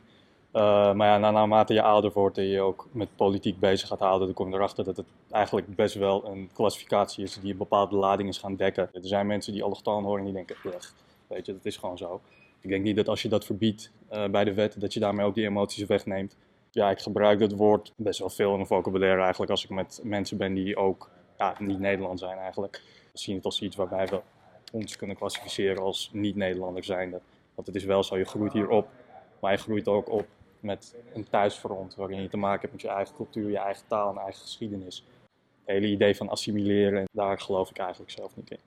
Uh, 0.57 0.93
maar 0.93 1.07
ja, 1.09 1.31
naarmate 1.31 1.75
je 1.75 1.83
ouder 1.83 2.13
wordt 2.13 2.39
en 2.39 2.45
je 2.45 2.61
ook 2.61 2.89
met 2.93 3.17
politiek 3.17 3.59
bezig 3.59 3.89
gaat 3.89 3.99
houden, 3.99 4.27
dan 4.27 4.35
kom 4.37 4.49
je 4.49 4.55
erachter 4.55 4.85
dat 4.85 4.97
het 4.97 5.07
eigenlijk 5.31 5.75
best 5.75 5.95
wel 5.95 6.27
een 6.27 6.51
klassificatie 6.53 7.25
is 7.25 7.39
die 7.41 7.51
een 7.51 7.59
bepaalde 7.59 7.97
lading 7.97 8.29
is 8.29 8.39
gaan 8.39 8.57
dekken. 8.57 8.89
Er 8.93 9.01
zijn 9.07 9.27
mensen 9.27 9.53
die 9.53 9.63
allochtoon 9.63 10.05
horen 10.05 10.19
en 10.19 10.25
die 10.25 10.35
denken, 10.35 10.57
weg. 10.63 10.93
Weet 11.27 11.47
je, 11.47 11.53
dat 11.53 11.65
is 11.65 11.77
gewoon 11.77 11.99
zo. 11.99 12.21
Ik 12.61 12.71
denk 12.71 12.85
niet 12.85 12.97
dat 12.97 13.09
als 13.09 13.23
je 13.23 13.29
dat 13.29 13.45
verbiedt 13.45 13.91
uh, 14.13 14.29
bij 14.29 14.45
de 14.45 14.55
wet, 14.55 14.81
dat 14.81 14.93
je 14.93 15.01
daarmee 15.01 15.27
ook 15.27 15.35
die 15.35 15.45
emoties 15.45 15.87
wegneemt. 15.87 16.37
Ja, 16.71 16.91
ik 16.91 16.99
gebruik 16.99 17.39
dat 17.39 17.53
woord 17.53 17.93
best 17.97 18.19
wel 18.19 18.31
veel 18.31 18.51
in 18.51 18.57
mijn 18.57 18.67
vocabulaire 18.67 19.21
eigenlijk 19.21 19.51
als 19.51 19.65
ik 19.65 19.71
met 19.71 20.01
mensen 20.03 20.37
ben 20.37 20.55
die 20.55 20.77
ook 20.77 21.11
ja, 21.39 21.55
niet 21.59 21.79
Nederland 21.79 22.19
zijn 22.19 22.39
eigenlijk. 22.39 22.83
We 23.13 23.19
zien 23.19 23.37
het 23.37 23.45
als 23.45 23.61
iets 23.61 23.77
waarbij 23.77 24.07
we 24.07 24.21
ons 24.73 24.97
kunnen 24.97 25.17
klassificeren 25.17 25.83
als 25.83 26.11
niet-Nederlander 26.13 26.85
zijnde. 26.85 27.21
Want 27.55 27.67
het 27.67 27.77
is 27.77 27.85
wel 27.85 28.03
zo, 28.03 28.19
je 28.19 28.25
groeit 28.25 28.53
hier 28.53 28.69
op, 28.69 28.89
maar 29.41 29.53
je 29.53 29.59
groeit 29.59 29.89
ook 29.89 30.11
op 30.11 30.27
met 30.61 30.95
een 31.15 31.29
thuisfront 31.29 31.95
waarin 31.95 32.23
je 32.23 32.29
te 32.29 32.37
maken 32.37 32.61
hebt 32.61 32.73
met 32.73 32.83
je 32.83 32.89
eigen 32.89 33.15
cultuur, 33.15 33.51
je 33.51 33.59
eigen 33.59 33.87
taal 33.87 34.11
en 34.11 34.21
eigen 34.21 34.41
geschiedenis. 34.41 35.05
Het 35.65 35.75
hele 35.75 35.87
idee 35.87 36.17
van 36.17 36.29
assimileren, 36.29 37.05
daar 37.13 37.41
geloof 37.41 37.71
ik 37.71 37.79
eigenlijk 37.79 38.11
zelf 38.11 38.37
niet 38.37 38.51
in. 38.51 38.59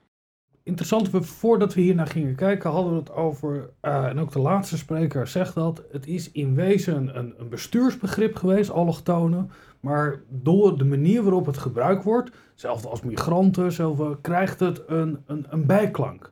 Interessant, 0.62 1.08
voordat 1.26 1.74
we 1.74 1.80
hier 1.80 1.94
naar 1.94 2.06
gingen 2.06 2.34
kijken, 2.34 2.70
hadden 2.70 2.92
we 2.92 2.98
het 2.98 3.12
over, 3.12 3.70
uh, 3.82 4.04
en 4.04 4.18
ook 4.18 4.32
de 4.32 4.38
laatste 4.38 4.76
spreker 4.76 5.26
zegt 5.26 5.54
dat, 5.54 5.82
het 5.92 6.06
is 6.06 6.30
in 6.32 6.54
wezen 6.54 7.18
een, 7.18 7.34
een 7.38 7.48
bestuursbegrip 7.48 8.36
geweest, 8.36 8.70
allochtonen, 8.70 9.50
maar 9.80 10.20
door 10.28 10.78
de 10.78 10.84
manier 10.84 11.22
waarop 11.22 11.46
het 11.46 11.58
gebruikt 11.58 12.04
wordt, 12.04 12.30
zelfs 12.54 12.84
als 12.84 13.02
migranten, 13.02 13.72
zelf, 13.72 14.20
krijgt 14.20 14.60
het 14.60 14.82
een, 14.86 15.22
een, 15.26 15.46
een 15.48 15.66
bijklank. 15.66 16.30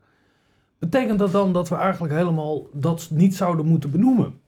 Betekent 0.79 1.19
dat 1.19 1.33
dan 1.33 1.53
dat 1.53 1.69
we 1.69 1.75
eigenlijk 1.75 2.15
helemaal 2.15 2.67
dat 2.73 3.09
niet 3.11 3.37
zouden 3.37 3.67
moeten 3.67 3.91
benoemen? 3.91 4.41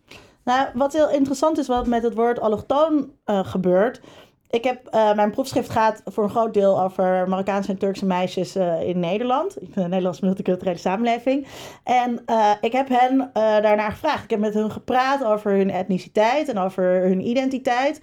Nou, 0.51 0.69
wat 0.75 0.93
heel 0.93 1.11
interessant 1.11 1.59
is 1.59 1.67
wat 1.67 1.87
met 1.87 2.03
het 2.03 2.15
woord 2.15 2.41
allochtoon 2.41 3.13
uh, 3.27 3.45
gebeurt. 3.45 4.01
Ik 4.49 4.65
heb, 4.65 4.95
uh, 4.95 5.15
mijn 5.15 5.31
proefschrift 5.31 5.71
gaat 5.71 6.03
voor 6.05 6.25
een 6.25 6.31
groot 6.31 6.55
deel 6.55 6.83
over 6.83 7.29
Marokkaanse 7.29 7.71
en 7.71 7.79
Turkse 7.79 8.07
meisjes 8.07 8.57
uh, 8.57 8.83
in 8.83 8.99
Nederland. 8.99 9.63
Ik 9.63 9.75
ben 9.75 9.83
een 9.85 9.91
Nederlandse 9.91 10.25
multiculturele 10.25 10.79
samenleving. 10.79 11.47
En 11.85 12.25
ik 12.61 12.73
heb 12.73 12.89
hen 12.89 13.31
daarnaar 13.35 13.91
gevraagd. 13.91 14.25
Ik 14.25 14.31
heb 14.31 14.39
met 14.39 14.55
hen 14.55 14.71
gepraat 14.71 15.25
over 15.25 15.53
hun 15.53 15.71
etniciteit 15.71 16.49
en 16.49 16.59
over 16.59 16.85
hun 16.85 17.27
identiteit. 17.27 18.01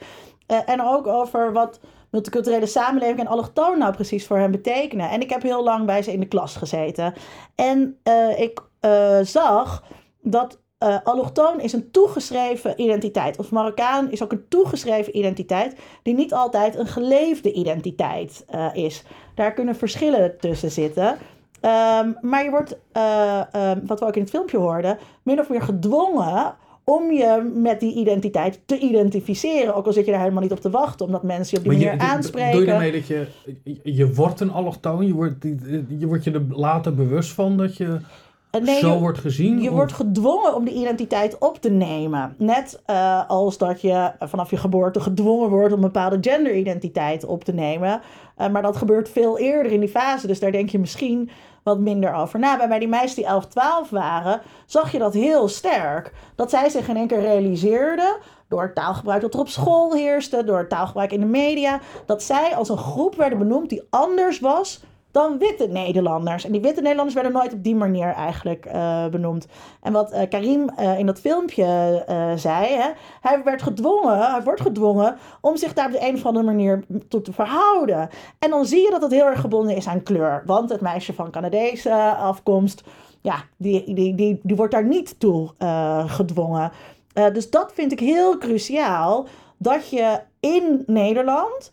en 0.65 0.81
ook 0.81 1.07
over 1.07 1.53
wat 1.53 1.79
multiculturele 2.11 2.65
samenleving 2.65 3.19
en 3.19 3.27
allochtoon 3.27 3.77
nou 3.77 3.93
precies 3.93 4.27
voor 4.27 4.37
hen 4.37 4.51
betekenen. 4.51 5.09
En 5.09 5.21
ik 5.21 5.29
heb 5.29 5.41
heel 5.41 5.63
lang 5.63 5.85
bij 5.85 6.01
ze 6.01 6.13
in 6.13 6.19
de 6.19 6.27
klas 6.27 6.55
gezeten. 6.55 7.13
En 7.55 7.97
ik 8.37 8.61
zag 9.23 9.83
dat 10.21 10.65
uh, 10.83 10.97
allochtoon 11.03 11.61
is 11.61 11.73
een 11.73 11.91
toegeschreven 11.91 12.81
identiteit. 12.81 13.37
Of 13.37 13.51
Marokkaan 13.51 14.11
is 14.11 14.23
ook 14.23 14.31
een 14.31 14.45
toegeschreven 14.47 15.17
identiteit, 15.17 15.75
die 16.03 16.13
niet 16.13 16.33
altijd 16.33 16.75
een 16.75 16.87
geleefde 16.87 17.51
identiteit 17.51 18.45
uh, 18.55 18.67
is. 18.73 19.03
Daar 19.35 19.53
kunnen 19.53 19.75
verschillen 19.75 20.37
tussen 20.39 20.71
zitten. 20.71 21.07
Um, 21.07 22.17
maar 22.21 22.43
je 22.43 22.49
wordt, 22.49 22.77
uh, 22.97 23.41
um, 23.55 23.81
wat 23.85 23.99
we 23.99 24.05
ook 24.05 24.15
in 24.15 24.21
het 24.21 24.29
filmpje 24.29 24.57
hoorden, 24.57 24.97
min 25.23 25.39
of 25.39 25.49
meer 25.49 25.61
gedwongen 25.61 26.55
om 26.83 27.11
je 27.11 27.51
met 27.55 27.79
die 27.79 27.95
identiteit 27.95 28.59
te 28.65 28.77
identificeren. 28.79 29.75
Ook 29.75 29.85
al 29.85 29.93
zit 29.93 30.05
je 30.05 30.11
daar 30.11 30.19
helemaal 30.19 30.41
niet 30.41 30.51
op 30.51 30.59
te 30.59 30.69
wachten, 30.69 31.05
omdat 31.05 31.23
mensen 31.23 31.57
je 31.57 31.65
op 31.65 31.71
die 31.71 31.85
manier 31.85 32.01
aanspreken. 32.01 32.51
Doe 32.51 32.65
je 32.65 32.71
ermee 32.71 32.91
dat 32.91 33.07
je, 33.07 33.27
je 33.83 34.13
wordt 34.13 34.39
een 34.39 34.51
allochtoon? 34.51 35.07
Je 35.07 35.13
wordt, 35.13 35.43
je 35.99 36.07
wordt 36.07 36.23
je 36.23 36.31
er 36.31 36.45
later 36.49 36.95
bewust 36.95 37.31
van 37.31 37.57
dat 37.57 37.77
je 37.77 37.99
Nee, 38.63 38.79
Zo 38.79 38.93
je, 38.93 38.99
wordt 38.99 39.19
gezien? 39.19 39.61
Je 39.61 39.71
wordt 39.71 39.93
gedwongen 39.93 40.55
om 40.55 40.65
de 40.65 40.73
identiteit 40.73 41.37
op 41.37 41.61
te 41.61 41.69
nemen. 41.69 42.35
Net 42.37 42.81
uh, 42.89 43.29
als 43.29 43.57
dat 43.57 43.81
je 43.81 44.11
vanaf 44.19 44.49
je 44.49 44.57
geboorte 44.57 44.99
gedwongen 44.99 45.49
wordt 45.49 45.73
om 45.73 45.83
een 45.83 45.91
bepaalde 45.91 46.17
genderidentiteit 46.21 47.25
op 47.25 47.43
te 47.43 47.53
nemen. 47.53 48.01
Uh, 48.37 48.49
maar 48.49 48.61
dat 48.61 48.77
gebeurt 48.77 49.09
veel 49.09 49.37
eerder 49.37 49.71
in 49.71 49.79
die 49.79 49.89
fase. 49.89 50.27
Dus 50.27 50.39
daar 50.39 50.51
denk 50.51 50.69
je 50.69 50.79
misschien 50.79 51.29
wat 51.63 51.79
minder 51.79 52.13
over 52.13 52.39
na. 52.39 52.67
Bij 52.67 52.79
die 52.79 52.87
meisjes 52.87 53.15
die 53.15 53.25
11, 53.25 53.45
12 53.45 53.89
waren, 53.89 54.41
zag 54.65 54.91
je 54.91 54.99
dat 54.99 55.13
heel 55.13 55.47
sterk. 55.47 56.13
Dat 56.35 56.49
zij 56.49 56.69
zich 56.69 56.87
in 56.87 56.97
één 56.97 57.07
keer 57.07 57.21
realiseerden 57.21 58.17
door 58.47 58.61
het 58.61 58.75
taalgebruik 58.75 59.21
dat 59.21 59.33
er 59.33 59.39
op 59.39 59.49
school 59.49 59.93
heerste, 59.93 60.43
door 60.43 60.57
het 60.57 60.69
taalgebruik 60.69 61.11
in 61.11 61.19
de 61.19 61.25
media, 61.25 61.79
dat 62.05 62.23
zij 62.23 62.55
als 62.55 62.69
een 62.69 62.77
groep 62.77 63.15
werden 63.15 63.37
benoemd 63.37 63.69
die 63.69 63.87
anders 63.89 64.39
was 64.39 64.81
dan 65.11 65.37
witte 65.37 65.67
Nederlanders. 65.67 66.45
En 66.45 66.51
die 66.51 66.61
witte 66.61 66.81
Nederlanders 66.81 67.15
werden 67.15 67.33
nooit 67.33 67.53
op 67.53 67.63
die 67.63 67.75
manier 67.75 68.13
eigenlijk 68.13 68.65
uh, 68.65 69.07
benoemd. 69.07 69.47
En 69.81 69.93
wat 69.93 70.13
uh, 70.13 70.21
Karim 70.29 70.69
uh, 70.79 70.99
in 70.99 71.05
dat 71.05 71.19
filmpje 71.19 71.65
zei, 72.35 72.73
hè, 72.73 72.89
hij 73.21 73.43
werd 73.43 73.61
gedwongen, 73.61 74.31
hij 74.31 74.43
wordt 74.43 74.61
gedwongen 74.61 75.17
om 75.41 75.57
zich 75.57 75.73
daar 75.73 75.85
op 75.85 75.91
de 75.91 76.07
een 76.07 76.15
of 76.15 76.25
andere 76.25 76.45
manier 76.45 76.83
tot 77.07 77.25
te 77.25 77.33
verhouden. 77.33 78.09
En 78.39 78.49
dan 78.49 78.65
zie 78.65 78.81
je 78.81 78.89
dat 78.91 79.01
het 79.01 79.11
heel 79.11 79.25
erg 79.25 79.39
gebonden 79.39 79.75
is 79.75 79.87
aan 79.87 80.03
kleur. 80.03 80.43
Want 80.45 80.69
het 80.69 80.81
meisje 80.81 81.13
van 81.13 81.31
Canadese 81.31 82.15
afkomst, 82.15 82.83
ja, 83.21 83.35
die, 83.57 83.93
die, 83.93 84.15
die, 84.15 84.39
die 84.43 84.55
wordt 84.55 84.73
daar 84.73 84.85
niet 84.85 85.19
toe 85.19 85.49
gedwongen. 86.07 86.71
dus 87.13 87.49
dat 87.49 87.73
vind 87.73 87.91
ik 87.91 87.99
heel 87.99 88.37
cruciaal, 88.37 89.27
dat 89.57 89.89
je 89.89 90.19
in 90.39 90.83
Nederland, 90.85 91.71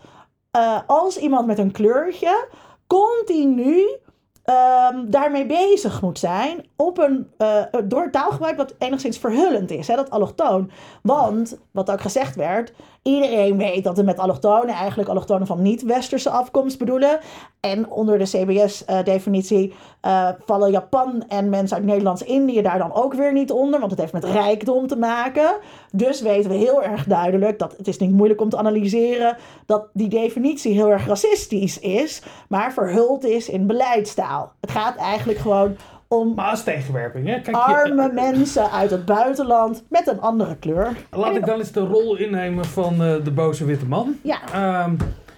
als 0.86 1.16
iemand 1.16 1.46
met 1.46 1.58
een 1.58 1.72
kleurtje 1.72 2.46
continu 2.86 3.98
um, 4.44 5.10
daarmee 5.10 5.46
bezig 5.46 6.02
moet 6.02 6.18
zijn 6.18 6.66
op 6.76 6.98
een, 6.98 7.30
uh, 7.38 7.64
door 7.84 8.10
taalgebruik 8.10 8.56
wat 8.56 8.74
enigszins 8.78 9.18
verhullend 9.18 9.70
is, 9.70 9.88
hè, 9.88 9.96
dat 9.96 10.10
allochtoon. 10.10 10.70
Want, 11.02 11.58
wat 11.70 11.90
ook 11.90 12.00
gezegd 12.00 12.36
werd, 12.36 12.72
iedereen 13.04 13.56
weet 13.56 13.84
dat 13.84 13.96
we 13.96 14.02
met 14.02 14.18
allochtonen 14.18 14.74
eigenlijk 14.74 15.08
allochtonen 15.08 15.46
van 15.46 15.62
niet-westerse 15.62 16.30
afkomst 16.30 16.78
bedoelen. 16.78 17.18
En 17.60 17.90
onder 17.90 18.18
de 18.18 18.24
CBS-definitie 18.24 19.68
uh, 19.68 20.28
eh, 20.28 20.34
vallen 20.44 20.70
Japan 20.70 21.24
en 21.28 21.48
mensen 21.48 21.76
uit 21.76 21.86
Nederlands-Indië 21.86 22.62
daar 22.62 22.78
dan 22.78 22.92
ook 22.92 23.14
weer 23.14 23.32
niet 23.32 23.50
onder, 23.50 23.78
want 23.78 23.90
het 23.90 24.00
heeft 24.00 24.12
met 24.12 24.24
rijkdom 24.24 24.86
te 24.86 24.96
maken. 24.96 25.56
Dus 25.92 26.20
weten 26.20 26.50
we 26.50 26.56
heel 26.56 26.82
erg 26.82 27.04
duidelijk 27.04 27.58
dat 27.58 27.74
het 27.76 27.88
is 27.88 27.98
niet 27.98 28.12
moeilijk 28.12 28.40
om 28.40 28.48
te 28.48 28.56
analyseren 28.56 29.36
dat 29.66 29.88
die 29.92 30.08
definitie 30.08 30.72
heel 30.72 30.90
erg 30.90 31.06
racistisch 31.06 31.78
is, 31.78 32.22
maar 32.48 32.72
verhuld 32.72 33.24
is 33.24 33.48
in 33.48 33.66
beleidstaal. 33.66 34.52
Het 34.60 34.70
gaat 34.70 34.96
eigenlijk 34.96 35.38
gewoon 35.38 35.76
om 36.14 36.34
maar 36.34 36.50
als 36.50 36.64
tegenwerping, 36.64 37.26
hè? 37.26 37.40
Kijk, 37.40 37.56
arme 37.56 38.02
je, 38.02 38.12
mensen 38.12 38.70
uit 38.70 38.90
het 38.90 39.04
buitenland 39.04 39.84
met 39.88 40.06
een 40.06 40.20
andere 40.20 40.56
kleur. 40.56 40.96
Laat 41.10 41.36
ik 41.36 41.46
dan 41.46 41.58
eens 41.58 41.72
de 41.72 41.80
rol 41.80 42.16
innemen 42.16 42.64
van 42.64 42.92
uh, 42.92 43.24
de 43.24 43.30
boze 43.30 43.64
witte 43.64 43.86
man. 43.86 44.16
Ja. 44.22 44.84
Um, 44.84 44.96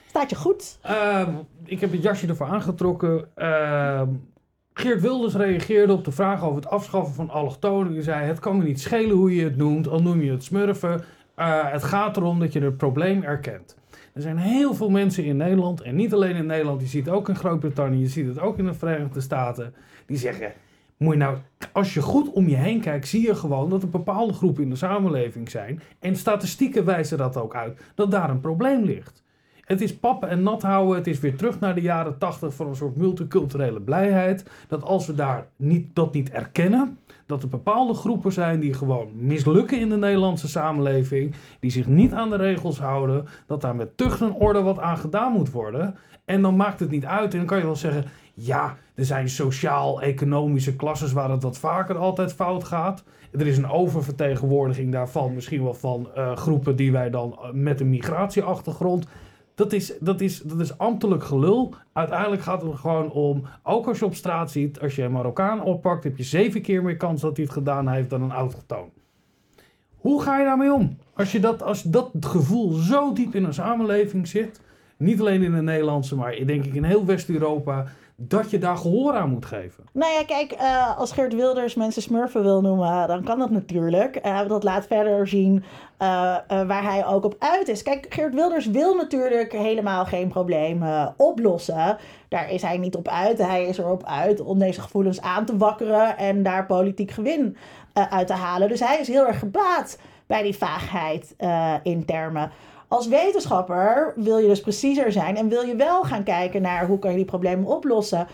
Staat 0.08 0.30
je 0.30 0.36
goed? 0.36 0.78
Uh, 0.86 1.28
ik 1.64 1.80
heb 1.80 1.92
het 1.92 2.02
jasje 2.02 2.26
ervoor 2.26 2.46
aangetrokken. 2.46 3.28
Uh, 3.36 4.02
Geert 4.72 5.00
Wilders 5.00 5.34
reageerde 5.34 5.92
op 5.92 6.04
de 6.04 6.12
vraag 6.12 6.44
over 6.44 6.56
het 6.56 6.70
afschaffen 6.70 7.14
van 7.14 7.30
allochtonen. 7.30 7.92
Hij 7.92 8.02
zei, 8.02 8.24
het 8.24 8.38
kan 8.38 8.56
me 8.56 8.64
niet 8.64 8.80
schelen 8.80 9.16
hoe 9.16 9.34
je 9.34 9.44
het 9.44 9.56
noemt, 9.56 9.88
al 9.88 10.02
noem 10.02 10.22
je 10.22 10.30
het 10.30 10.44
smurfen. 10.44 11.04
Uh, 11.38 11.72
het 11.72 11.84
gaat 11.84 12.16
erom 12.16 12.40
dat 12.40 12.52
je 12.52 12.60
het 12.60 12.76
probleem 12.76 13.22
erkent. 13.22 13.76
Er 14.16 14.22
zijn 14.22 14.36
heel 14.36 14.74
veel 14.74 14.90
mensen 14.90 15.24
in 15.24 15.36
Nederland, 15.36 15.80
en 15.80 15.96
niet 15.96 16.14
alleen 16.14 16.36
in 16.36 16.46
Nederland, 16.46 16.80
je 16.80 16.86
ziet 16.86 17.06
het 17.06 17.14
ook 17.14 17.28
in 17.28 17.36
Groot-Brittannië, 17.36 18.00
je 18.00 18.08
ziet 18.08 18.26
het 18.26 18.38
ook 18.38 18.58
in 18.58 18.64
de 18.64 18.74
Verenigde 18.74 19.20
Staten, 19.20 19.74
die 20.06 20.16
zeggen, 20.16 20.52
moet 20.96 21.12
je 21.12 21.18
nou, 21.18 21.38
als 21.72 21.94
je 21.94 22.02
goed 22.02 22.32
om 22.32 22.48
je 22.48 22.56
heen 22.56 22.80
kijkt, 22.80 23.08
zie 23.08 23.26
je 23.26 23.34
gewoon 23.34 23.70
dat 23.70 23.82
er 23.82 23.88
bepaalde 23.88 24.32
groepen 24.32 24.62
in 24.62 24.70
de 24.70 24.76
samenleving 24.76 25.50
zijn, 25.50 25.80
en 25.98 26.16
statistieken 26.16 26.84
wijzen 26.84 27.18
dat 27.18 27.36
ook 27.36 27.54
uit, 27.54 27.80
dat 27.94 28.10
daar 28.10 28.30
een 28.30 28.40
probleem 28.40 28.84
ligt. 28.84 29.22
Het 29.66 29.80
is 29.80 29.96
pappen 29.96 30.28
en 30.28 30.42
nat 30.42 30.62
houden. 30.62 30.96
Het 30.96 31.06
is 31.06 31.20
weer 31.20 31.36
terug 31.36 31.60
naar 31.60 31.74
de 31.74 31.80
jaren 31.80 32.18
80 32.18 32.54
van 32.54 32.66
een 32.66 32.76
soort 32.76 32.96
multiculturele 32.96 33.80
blijheid. 33.80 34.50
Dat 34.68 34.82
als 34.82 35.06
we 35.06 35.14
daar 35.14 35.46
niet, 35.56 35.94
dat 35.94 36.12
niet 36.12 36.30
erkennen, 36.30 36.98
dat 37.26 37.42
er 37.42 37.48
bepaalde 37.48 37.94
groepen 37.94 38.32
zijn 38.32 38.60
die 38.60 38.74
gewoon 38.74 39.08
mislukken 39.14 39.80
in 39.80 39.88
de 39.88 39.96
Nederlandse 39.96 40.48
samenleving, 40.48 41.34
die 41.60 41.70
zich 41.70 41.86
niet 41.86 42.12
aan 42.12 42.30
de 42.30 42.36
regels 42.36 42.78
houden, 42.78 43.24
dat 43.46 43.60
daar 43.60 43.76
met 43.76 43.96
tucht 43.96 44.20
en 44.20 44.32
orde 44.32 44.62
wat 44.62 44.78
aan 44.78 44.98
gedaan 44.98 45.32
moet 45.32 45.50
worden. 45.50 45.96
En 46.24 46.42
dan 46.42 46.56
maakt 46.56 46.80
het 46.80 46.90
niet 46.90 47.04
uit. 47.04 47.32
En 47.32 47.38
dan 47.38 47.46
kan 47.46 47.58
je 47.58 47.64
wel 47.64 47.76
zeggen, 47.76 48.04
ja, 48.34 48.76
er 48.94 49.04
zijn 49.04 49.28
sociaal-economische 49.28 50.76
klasses 50.76 51.12
waar 51.12 51.30
het 51.30 51.42
wat 51.42 51.58
vaker 51.58 51.96
altijd 51.96 52.32
fout 52.32 52.64
gaat. 52.64 53.04
Er 53.32 53.46
is 53.46 53.56
een 53.56 53.70
oververtegenwoordiging 53.70 54.92
daarvan, 54.92 55.34
misschien 55.34 55.62
wel 55.62 55.74
van 55.74 56.08
uh, 56.16 56.36
groepen 56.36 56.76
die 56.76 56.92
wij 56.92 57.10
dan 57.10 57.38
uh, 57.42 57.52
met 57.52 57.80
een 57.80 57.90
migratieachtergrond 57.90 59.06
Dat 59.56 59.72
is, 59.72 59.94
dat, 60.00 60.20
is, 60.20 60.40
dat 60.40 60.60
is 60.60 60.78
ambtelijk 60.78 61.24
gelul. 61.24 61.74
Uiteindelijk 61.92 62.42
gaat 62.42 62.62
het 62.62 62.70
er 62.70 62.78
gewoon 62.78 63.10
om, 63.10 63.42
ook 63.62 63.86
als 63.86 63.98
je 63.98 64.04
op 64.04 64.14
straat 64.14 64.50
ziet, 64.50 64.80
als 64.80 64.96
je 64.96 65.02
een 65.02 65.12
Marokkaan 65.12 65.62
oppakt, 65.62 66.04
heb 66.04 66.16
je 66.16 66.22
zeven 66.22 66.62
keer 66.62 66.82
meer 66.82 66.96
kans 66.96 67.20
dat 67.20 67.36
hij 67.36 67.44
het 67.44 67.54
gedaan 67.54 67.88
heeft 67.88 68.10
dan 68.10 68.22
een 68.22 68.32
autochtoon. 68.32 68.90
Hoe 69.96 70.22
ga 70.22 70.38
je 70.38 70.44
daarmee 70.44 70.72
om? 70.72 70.98
Als, 71.14 71.32
je 71.32 71.40
dat, 71.40 71.62
als 71.62 71.82
dat 71.82 72.10
gevoel 72.20 72.72
zo 72.72 73.12
diep 73.12 73.34
in 73.34 73.44
een 73.44 73.54
samenleving 73.54 74.28
zit, 74.28 74.60
niet 74.96 75.20
alleen 75.20 75.42
in 75.42 75.52
de 75.52 75.62
Nederlandse, 75.62 76.16
maar 76.16 76.46
denk 76.46 76.64
ik 76.64 76.74
in 76.74 76.84
heel 76.84 77.06
West-Europa, 77.06 77.86
dat 78.18 78.50
je 78.50 78.58
daar 78.58 78.76
gehoor 78.76 79.14
aan 79.14 79.30
moet 79.30 79.44
geven. 79.44 79.84
Nou 79.92 80.12
ja, 80.12 80.24
kijk, 80.24 80.52
uh, 80.52 80.98
als 80.98 81.12
Geert 81.12 81.34
Wilders 81.34 81.74
mensen 81.74 82.02
smurfen 82.02 82.42
wil 82.42 82.60
noemen, 82.60 83.08
dan 83.08 83.24
kan 83.24 83.38
dat 83.38 83.50
natuurlijk. 83.50 84.26
Uh, 84.26 84.48
dat 84.48 84.64
laat 84.64 84.86
verder 84.86 85.28
zien 85.28 85.54
uh, 85.54 86.36
waar 86.48 86.82
hij 86.82 87.06
ook 87.06 87.24
op 87.24 87.36
uit 87.38 87.68
is. 87.68 87.82
Kijk, 87.82 88.06
Geert 88.08 88.34
Wilders 88.34 88.66
wil 88.66 88.94
natuurlijk 88.94 89.52
helemaal 89.52 90.04
geen 90.04 90.28
problemen 90.28 91.14
oplossen. 91.16 91.98
Daar 92.28 92.50
is 92.50 92.62
hij 92.62 92.78
niet 92.78 92.96
op 92.96 93.08
uit. 93.08 93.38
Hij 93.38 93.64
is 93.64 93.78
erop 93.78 94.04
uit 94.04 94.40
om 94.40 94.58
deze 94.58 94.80
gevoelens 94.80 95.20
aan 95.20 95.44
te 95.44 95.56
wakkeren 95.56 96.16
en 96.16 96.42
daar 96.42 96.66
politiek 96.66 97.10
gewin 97.10 97.56
uit 97.92 98.26
te 98.26 98.32
halen. 98.32 98.68
Dus 98.68 98.80
hij 98.80 98.98
is 99.00 99.08
heel 99.08 99.26
erg 99.26 99.38
gebaat 99.38 99.98
bij 100.26 100.42
die 100.42 100.56
vaagheid 100.56 101.34
in 101.82 102.04
termen. 102.04 102.50
Als 102.88 103.06
wetenschapper 103.06 104.12
wil 104.16 104.38
je 104.38 104.48
dus 104.48 104.60
preciezer 104.60 105.12
zijn 105.12 105.36
en 105.36 105.48
wil 105.48 105.62
je 105.62 105.76
wel 105.76 106.02
gaan 106.02 106.22
kijken 106.22 106.62
naar 106.62 106.86
hoe 106.86 106.98
kan 106.98 107.10
je 107.10 107.16
die 107.16 107.24
problemen 107.24 107.66
oplossen. 107.66 108.26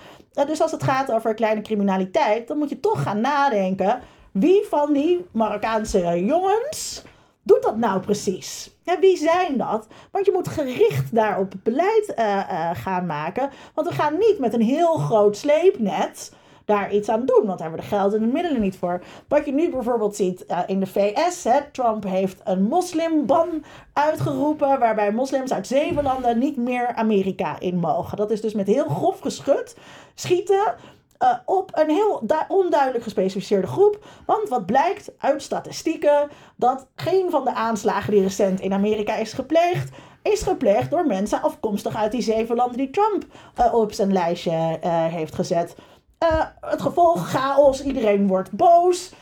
Dus 0.47 0.61
als 0.61 0.71
het 0.71 0.83
gaat 0.83 1.13
over 1.13 1.35
kleine 1.35 1.61
criminaliteit, 1.61 2.49
dan 2.49 2.59
moet 2.59 2.69
je 2.69 2.81
toch 2.81 3.03
gaan 3.03 3.21
nadenken 3.21 4.01
wie 4.33 4.67
van 4.69 4.93
die 4.93 5.27
Marokkaanse 5.33 6.25
jongens 6.25 7.03
doet 7.43 7.63
dat 7.63 7.77
nou 7.77 8.01
precies? 8.01 8.71
Ja, 8.83 8.99
wie 8.99 9.17
zijn 9.17 9.57
dat? 9.57 9.87
Want 10.11 10.27
je 10.27 10.33
moet 10.33 10.49
gericht 10.49 11.15
daarop 11.15 11.55
beleid 11.63 12.15
uh, 12.19 12.25
uh, 12.27 12.71
gaan 12.75 13.07
maken. 13.07 13.51
Want 13.75 13.89
we 13.89 13.95
gaan 13.95 14.19
niet 14.19 14.39
met 14.39 14.55
een 14.55 14.63
heel 14.63 14.95
groot 14.95 15.37
sleepnet 15.37 16.33
daar 16.65 16.93
iets 16.93 17.09
aan 17.09 17.27
doen. 17.27 17.47
Want 17.47 17.59
daar 17.59 17.69
hebben 17.69 17.81
de 17.89 17.97
geld 17.97 18.15
en 18.15 18.21
de 18.21 18.27
middelen 18.27 18.61
niet 18.61 18.77
voor. 18.77 19.01
Wat 19.29 19.47
je 19.47 19.53
nu 19.53 19.71
bijvoorbeeld 19.71 20.17
ziet 20.17 20.45
uh, 20.49 20.59
in 20.67 20.81
de 20.81 20.87
VS. 20.87 21.45
Hè, 21.45 21.59
Trump 21.73 22.05
heeft 22.05 22.41
een 22.45 22.63
moslimban 22.63 23.65
uitgeroepen. 23.93 24.79
Waarbij 24.79 25.13
moslims 25.13 25.53
uit 25.53 25.67
zeven 25.67 26.03
landen 26.03 26.39
niet 26.39 26.57
meer 26.57 26.95
Amerika 26.95 27.61
in 27.61 27.77
mogen. 27.77 28.17
Dat 28.17 28.31
is 28.31 28.41
dus 28.41 28.55
met 28.55 28.67
heel 28.67 28.89
grof 28.89 29.21
geschut 29.21 29.77
schieten. 30.15 30.75
Uh, 31.23 31.35
op 31.45 31.71
een 31.73 31.91
heel 31.91 32.23
onduidelijk 32.49 33.05
gespecificeerde 33.05 33.67
groep. 33.67 34.05
Want 34.27 34.49
wat 34.49 34.67
blijkt 34.67 35.11
uit 35.19 35.43
statistieken, 35.43 36.29
dat 36.57 36.87
geen 36.95 37.31
van 37.31 37.45
de 37.45 37.55
aanslagen 37.55 38.13
die 38.13 38.23
recent 38.23 38.61
in 38.61 38.73
Amerika 38.73 39.17
is 39.17 39.33
gepleegd, 39.33 39.91
is 40.23 40.43
gepleegd 40.43 40.91
door 40.91 41.07
mensen 41.07 41.43
afkomstig 41.43 41.97
uit 41.97 42.13
die 42.13 42.23
zeven 42.23 42.57
landen 42.57 42.77
die 42.77 42.91
Trump 42.91 43.25
uh, 43.61 43.75
op 43.75 43.93
zijn 43.93 44.13
lijstje 44.13 44.79
heeft 45.11 45.35
gezet. 45.35 45.75
Uh, 46.23 46.45
het 46.61 46.83
gevolg, 46.83 47.31
chaos, 47.31 47.83
iedereen 47.85 48.27
wordt 48.27 48.51
boos. 48.53 49.13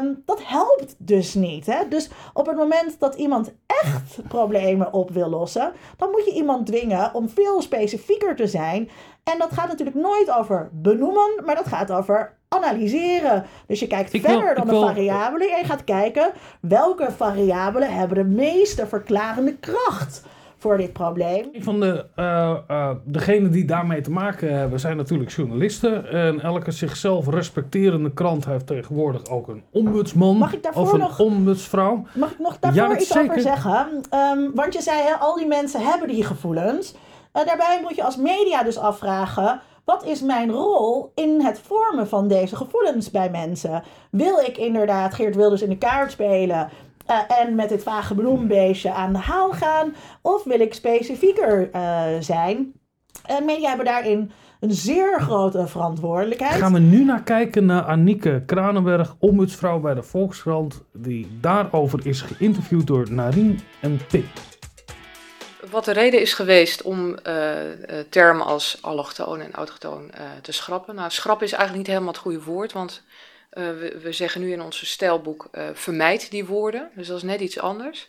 Um, 0.00 0.22
dat 0.24 0.40
helpt 0.44 0.94
dus 0.98 1.34
niet. 1.34 1.66
Hè? 1.66 1.88
Dus 1.88 2.10
op 2.32 2.46
het 2.46 2.56
moment 2.56 2.96
dat 2.98 3.14
iemand 3.14 3.52
echt 3.66 4.28
problemen 4.28 4.92
op 4.92 5.10
wil 5.10 5.28
lossen, 5.28 5.72
dan 5.96 6.10
moet 6.10 6.24
je 6.24 6.32
iemand 6.32 6.66
dwingen 6.66 7.14
om 7.14 7.28
veel 7.28 7.62
specifieker 7.62 8.36
te 8.36 8.46
zijn. 8.46 8.90
En 9.24 9.38
dat 9.38 9.52
gaat 9.52 9.68
natuurlijk 9.68 9.96
nooit 9.96 10.30
over 10.30 10.68
benoemen, 10.72 11.30
maar 11.44 11.54
dat 11.54 11.66
gaat 11.68 11.92
over 11.92 12.36
analyseren. 12.48 13.44
Dus 13.66 13.80
je 13.80 13.86
kijkt 13.86 14.12
Ik 14.12 14.20
verder 14.20 14.44
wil- 14.44 14.54
dan 14.54 14.64
de 14.66 14.70
wil- 14.70 14.86
variabelen 14.86 15.50
en 15.50 15.58
je 15.58 15.64
gaat 15.64 15.84
kijken 15.84 16.32
welke 16.60 17.12
variabelen 17.16 17.94
hebben 17.94 18.16
de 18.18 18.34
meeste 18.34 18.86
verklarende 18.86 19.56
kracht 19.56 20.22
voor 20.58 20.76
dit 20.76 20.92
probleem. 20.92 21.48
Een 21.52 21.62
van 21.62 21.80
de, 21.80 22.04
eh, 22.14 22.90
degenen 23.04 23.50
die 23.50 23.64
daarmee 23.64 24.00
te 24.00 24.10
maken 24.10 24.58
hebben 24.58 24.80
zijn 24.80 24.96
natuurlijk 24.96 25.30
journalisten. 25.30 26.08
En 26.10 26.40
elke 26.40 26.70
zichzelf 26.70 27.28
respecterende 27.28 28.12
krant 28.12 28.44
heeft 28.46 28.66
tegenwoordig 28.66 29.26
ook 29.28 29.48
een 29.48 29.62
ombudsman. 29.72 30.36
Mag 30.36 30.52
ik 30.52 30.62
daarvoor 30.62 30.82
of 30.82 30.92
een 30.92 30.98
nog- 30.98 31.20
ombudsvrouw. 31.20 32.02
Mag 32.14 32.30
ik 32.32 32.38
nog 32.38 32.58
daarvoor 32.58 32.82
Ja, 32.82 32.96
iets 32.98 33.08
zeker. 33.08 33.30
over 33.30 33.40
zeggen? 33.42 34.00
Ehm, 34.10 34.40
want 34.54 34.72
je 34.74 34.82
zei, 34.82 34.98
al 35.20 35.34
die 35.36 35.46
mensen 35.46 35.80
hebben 35.80 36.08
die 36.08 36.24
gevoelens. 36.24 36.94
Eh, 37.32 37.46
daarbij 37.46 37.78
moet 37.82 37.96
je 37.96 38.04
als 38.04 38.16
media 38.16 38.62
dus 38.62 38.78
afvragen... 38.78 39.60
wat 39.84 40.04
is 40.04 40.22
mijn 40.22 40.50
rol 40.50 41.12
in 41.14 41.40
het 41.44 41.60
vormen 41.66 42.08
van 42.08 42.28
deze 42.28 42.56
gevoelens 42.56 43.10
bij 43.10 43.30
mensen? 43.30 43.82
Wil 44.10 44.38
ik 44.38 44.56
inderdaad 44.56 45.14
Geert 45.14 45.36
Wilders 45.36 45.62
in 45.62 45.68
de 45.68 45.78
kaart 45.78 46.10
spelen... 46.10 46.68
eh, 47.06 47.40
en 47.40 47.54
met 47.54 47.68
dit 47.68 47.82
vage 47.82 48.14
bloembeestje 48.14 48.92
aan 48.92 49.12
de 49.12 49.18
haal 49.18 49.52
gaan? 49.52 49.94
Of 50.22 50.44
wil 50.44 50.60
ik 50.60 50.74
specifieker 50.74 51.70
eh, 51.72 52.04
zijn? 52.20 52.72
En 53.24 53.44
media 53.44 53.68
hebben 53.68 53.86
daarin 53.86 54.30
een 54.60 54.72
zeer 54.72 55.20
grote 55.20 55.66
verantwoordelijkheid. 55.66 56.54
Gaan 56.54 56.72
we 56.72 56.78
nu 56.78 57.04
naar 57.04 57.22
kijken 57.22 57.64
naar 57.64 57.82
Annieke 57.82 58.42
Kranenberg, 58.46 59.16
ombudsvrouw 59.18 59.80
bij 59.80 59.94
de 59.94 60.02
Volkskrant. 60.02 60.84
Die 60.92 61.38
daarover 61.40 62.06
is 62.06 62.20
geïnterviewd 62.20 62.86
door 62.86 63.12
Narien 63.12 63.60
en 63.80 64.00
Pip. 64.08 64.24
Wat 65.70 65.84
de 65.84 65.92
reden 65.92 66.20
is 66.20 66.34
geweest 66.34 66.82
om 66.82 67.18
eh, 67.18 67.72
eh, 67.72 68.06
termen 68.08 68.46
als 68.46 68.78
allochtoon 68.80 69.40
en 69.40 69.52
autochtoon 69.52 70.10
eh, 70.10 70.24
te 70.42 70.52
schrappen. 70.52 70.94
Nou, 70.94 71.10
schrappen 71.10 71.46
is 71.46 71.52
eigenlijk 71.52 71.82
niet 71.82 71.94
helemaal 71.94 72.14
het 72.14 72.22
goede 72.22 72.42
woord, 72.42 72.72
want 72.72 73.02
eh, 73.02 73.35
we, 73.62 73.98
we 74.02 74.12
zeggen 74.12 74.40
nu 74.40 74.52
in 74.52 74.60
onze 74.62 74.86
stijlboek 74.86 75.48
eh, 75.52 75.68
vermijd 75.74 76.30
die 76.30 76.44
woorden. 76.44 76.90
Dus 76.94 77.06
dat 77.06 77.16
is 77.16 77.22
net 77.22 77.40
iets 77.40 77.58
anders. 77.58 78.06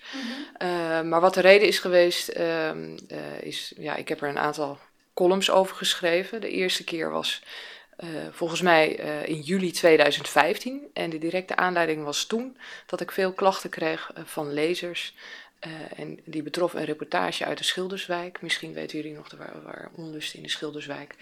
Eh, 0.58 1.02
maar 1.02 1.22
wat 1.22 1.34
de 1.34 1.42
reden 1.42 1.68
is 1.68 1.80
geweest, 1.80 2.28
ehm, 2.28 2.98
eh, 3.08 3.42
is, 3.42 3.74
ja, 3.78 3.96
ik 3.96 4.08
heb 4.08 4.22
er 4.22 4.30
een 4.30 4.38
aantal 4.40 4.78
columns 5.14 5.52
over 5.52 5.76
geschreven. 5.76 6.42
De 6.42 6.50
eerste 6.50 6.84
keer 6.84 7.10
was 7.12 7.42
eh, 7.98 8.08
volgens 8.32 8.62
mij 8.62 9.00
eh, 9.00 9.28
in 9.28 9.40
juli 9.42 9.72
2015. 9.72 10.88
En 10.94 11.10
de 11.10 11.18
directe 11.18 11.56
aanleiding 11.56 12.04
was 12.04 12.26
toen 12.26 12.58
dat 12.86 13.02
ik 13.02 13.12
veel 13.12 13.32
klachten 13.34 13.70
kreeg 13.70 14.12
eh, 14.16 14.24
van 14.26 14.54
lezers. 14.54 15.14
eh, 15.60 15.72
en 15.96 16.20
die 16.26 16.44
betrof 16.44 16.74
een 16.74 16.84
reportage 16.86 17.46
uit 17.46 17.58
de 17.58 17.64
Schilderswijk. 17.64 18.42
Misschien 18.42 18.74
weten 18.74 18.98
jullie 18.98 19.14
nog, 19.16 19.30
er 19.32 19.38
waren, 19.38 19.64
waren 19.64 19.90
onlusten 19.96 20.38
in 20.38 20.44
de 20.44 20.50
Schilderswijk. 20.50 21.16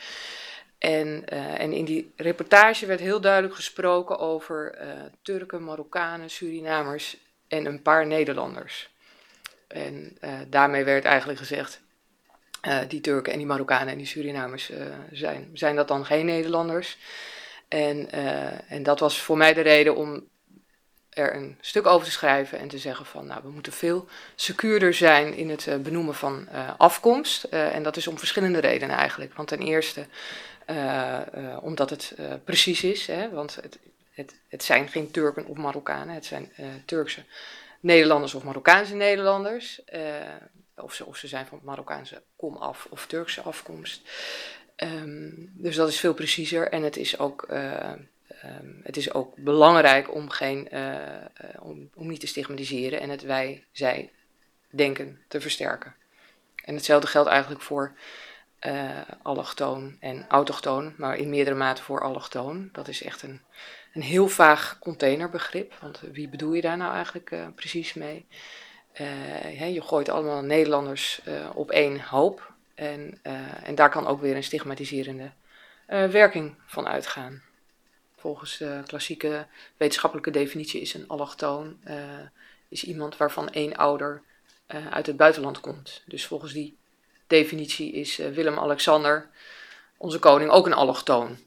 En, 0.86 1.24
eh, 1.26 1.60
en 1.60 1.74
in 1.74 1.86
die 1.86 2.14
reportage 2.16 2.86
werd 2.86 3.00
heel 3.00 3.22
duidelijk 3.22 3.56
gesproken 3.56 4.20
over 4.20 4.72
eh, 4.72 4.88
Turken, 5.22 5.64
Marokkanen, 5.64 6.30
Surinamers 6.30 7.18
en 7.48 7.66
een 7.66 7.82
paar 7.82 8.08
Nederlanders. 8.08 8.90
En 9.68 10.18
eh, 10.20 10.32
daarmee 10.48 10.84
werd 10.84 11.06
eigenlijk 11.06 11.40
gezegd, 11.40 11.84
die 12.88 13.02
Turken 13.02 13.32
en 13.32 13.38
die 13.38 13.48
Marokkanen 13.48 13.88
en 13.88 13.98
die 13.98 14.08
Surinamers 14.08 14.72
zijn, 15.12 15.50
zijn 15.54 15.76
dat 15.76 15.88
dan 15.88 16.06
geen 16.06 16.26
Nederlanders? 16.26 16.98
En, 17.68 18.12
en 18.68 18.84
dat 18.84 19.00
was 19.00 19.22
voor 19.22 19.38
mij 19.38 19.54
de 19.54 19.62
reden 19.62 19.96
om 19.96 20.28
er 21.10 21.36
een 21.36 21.58
stuk 21.62 21.86
over 21.86 22.06
te 22.06 22.12
schrijven 22.12 22.60
en 22.60 22.68
te 22.68 22.78
zeggen 22.78 23.06
van, 23.06 23.26
nou, 23.26 23.42
we 23.44 23.50
moeten 23.50 23.74
veel 23.74 24.08
secuurder 24.36 24.94
zijn 24.94 25.34
in 25.34 25.50
het 25.50 25.84
benoemen 25.84 26.16
van 26.16 26.48
afkomst. 26.78 27.44
En 27.44 27.84
dat 27.84 27.98
is 27.98 28.08
om 28.08 28.18
verschillende 28.18 28.60
redenen 28.60 28.96
eigenlijk. 28.96 29.34
Want 29.34 29.48
ten 29.48 29.62
eerste 29.62 30.06
omdat 31.62 31.90
het 31.90 32.14
eh, 32.18 32.34
precies 32.44 32.84
is, 32.84 33.08
hè, 33.08 33.30
want 33.30 33.56
het, 33.56 33.80
het, 34.12 34.40
het 34.48 34.64
zijn 34.64 34.88
geen 34.88 35.12
Turken 35.12 35.46
of 35.46 35.58
Marokkanen, 35.58 36.16
het 36.16 36.26
zijn 36.26 36.52
eh, 36.56 36.66
Turkse 36.86 37.24
Nederlanders 37.80 38.34
of 38.34 38.44
Marokkaanse 38.44 38.96
Nederlanders. 38.96 39.84
eh, 39.86 40.02
of, 40.76 40.94
ze, 40.94 41.06
of 41.06 41.18
ze 41.18 41.28
zijn 41.28 41.46
van 41.46 41.60
Marokkaanse 41.64 42.24
komaf 42.36 42.88
of 42.90 43.06
Turkse 43.08 43.42
afkomst. 43.42 44.02
Ehm, 44.76 45.30
dus 45.54 45.76
dat 45.76 45.90
is 45.90 46.00
veel 46.00 46.14
preciezer 46.14 46.72
en 46.72 46.84
het 46.84 46.98
is 46.98 47.20
ook, 47.20 47.44
eh, 47.44 47.92
ehm, 48.42 48.74
het 48.84 48.98
is 48.98 49.14
ook 49.14 49.36
belangrijk 49.38 50.14
om, 50.14 50.30
geen, 50.30 50.70
eh, 50.70 51.16
eh, 51.16 51.30
om, 51.60 51.90
om 51.96 52.08
niet 52.08 52.20
te 52.20 52.28
stigmatiseren 52.28 53.00
en 53.00 53.10
het 53.10 53.22
wij-zij 53.22 54.12
denken 54.70 55.22
te 55.28 55.42
versterken. 55.42 55.96
En 56.66 56.76
hetzelfde 56.76 57.08
geldt 57.08 57.30
eigenlijk 57.30 57.62
voor 57.62 57.94
eh 58.60 59.02
allochtoon 59.22 59.98
en 60.00 60.26
autochtoon, 60.30 60.94
maar 60.98 61.18
in 61.18 61.30
meerdere 61.30 61.56
mate 61.56 61.84
voor 61.84 62.02
allochtoon. 62.02 62.70
Dat 62.72 62.88
is 62.88 63.04
echt 63.04 63.22
een, 63.22 63.42
een 63.94 64.02
heel 64.02 64.28
vaag 64.28 64.80
containerbegrip, 64.80 65.74
want 65.82 66.00
wie 66.12 66.30
bedoel 66.30 66.54
je 66.54 66.62
daar 66.62 66.78
nou 66.78 66.94
eigenlijk 66.94 67.32
eh, 67.32 67.48
precies 67.56 67.94
mee? 67.94 68.26
Eh, 68.92 69.74
je 69.74 69.82
gooit 69.82 70.10
allemaal 70.10 70.42
Nederlanders 70.42 71.22
op 71.54 71.72
één 71.72 72.02
hoop 72.02 72.54
en, 72.76 73.20
en 73.64 73.76
daar 73.76 73.90
kan 73.90 74.08
ook 74.08 74.22
weer 74.22 74.36
een 74.36 74.44
stigmatiserende 74.44 75.32
werking 75.88 76.56
van 76.66 76.88
uitgaan. 76.88 77.42
Volgens 78.16 78.58
de 78.58 78.82
klassieke 78.88 79.46
wetenschappelijke 79.78 80.32
definitie 80.32 80.82
is 80.82 80.94
een 80.94 81.08
allochtoon 81.08 81.80
is 82.68 82.84
iemand 82.84 83.18
waarvan 83.18 83.50
één 83.50 83.76
ouder 83.76 84.22
uit 84.68 85.06
het 85.06 85.18
buitenland 85.18 85.60
komt. 85.60 86.04
Dus 86.06 86.26
volgens 86.26 86.54
die 86.54 86.78
definitie 87.28 87.92
is 87.92 88.20
eh, 88.20 88.32
Willem-Alexander, 88.32 89.30
onze 89.98 90.20
koning, 90.20 90.50
ook 90.50 90.66
een 90.66 90.74
allochtoon. 90.74 91.38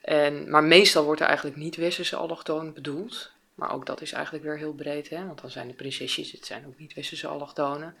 En, 0.00 0.50
maar 0.50 0.64
meestal 0.64 1.04
wordt 1.04 1.20
er 1.20 1.26
eigenlijk 1.26 1.56
niet 1.56 1.76
westerse 1.76 2.16
allochtoon 2.16 2.72
bedoeld. 2.72 3.30
Maar 3.54 3.72
ook 3.72 3.86
dat 3.86 4.00
is 4.00 4.12
eigenlijk 4.12 4.44
weer 4.44 4.58
heel 4.58 4.72
breed, 4.72 5.08
hè? 5.08 5.26
want 5.26 5.40
dan 5.40 5.50
zijn 5.50 5.68
de 5.68 5.74
prinsesjes, 5.74 6.32
het 6.32 6.46
zijn 6.46 6.66
ook 6.66 6.78
niet 6.78 6.94
westerse 6.94 7.26
allochtonen. 7.26 7.94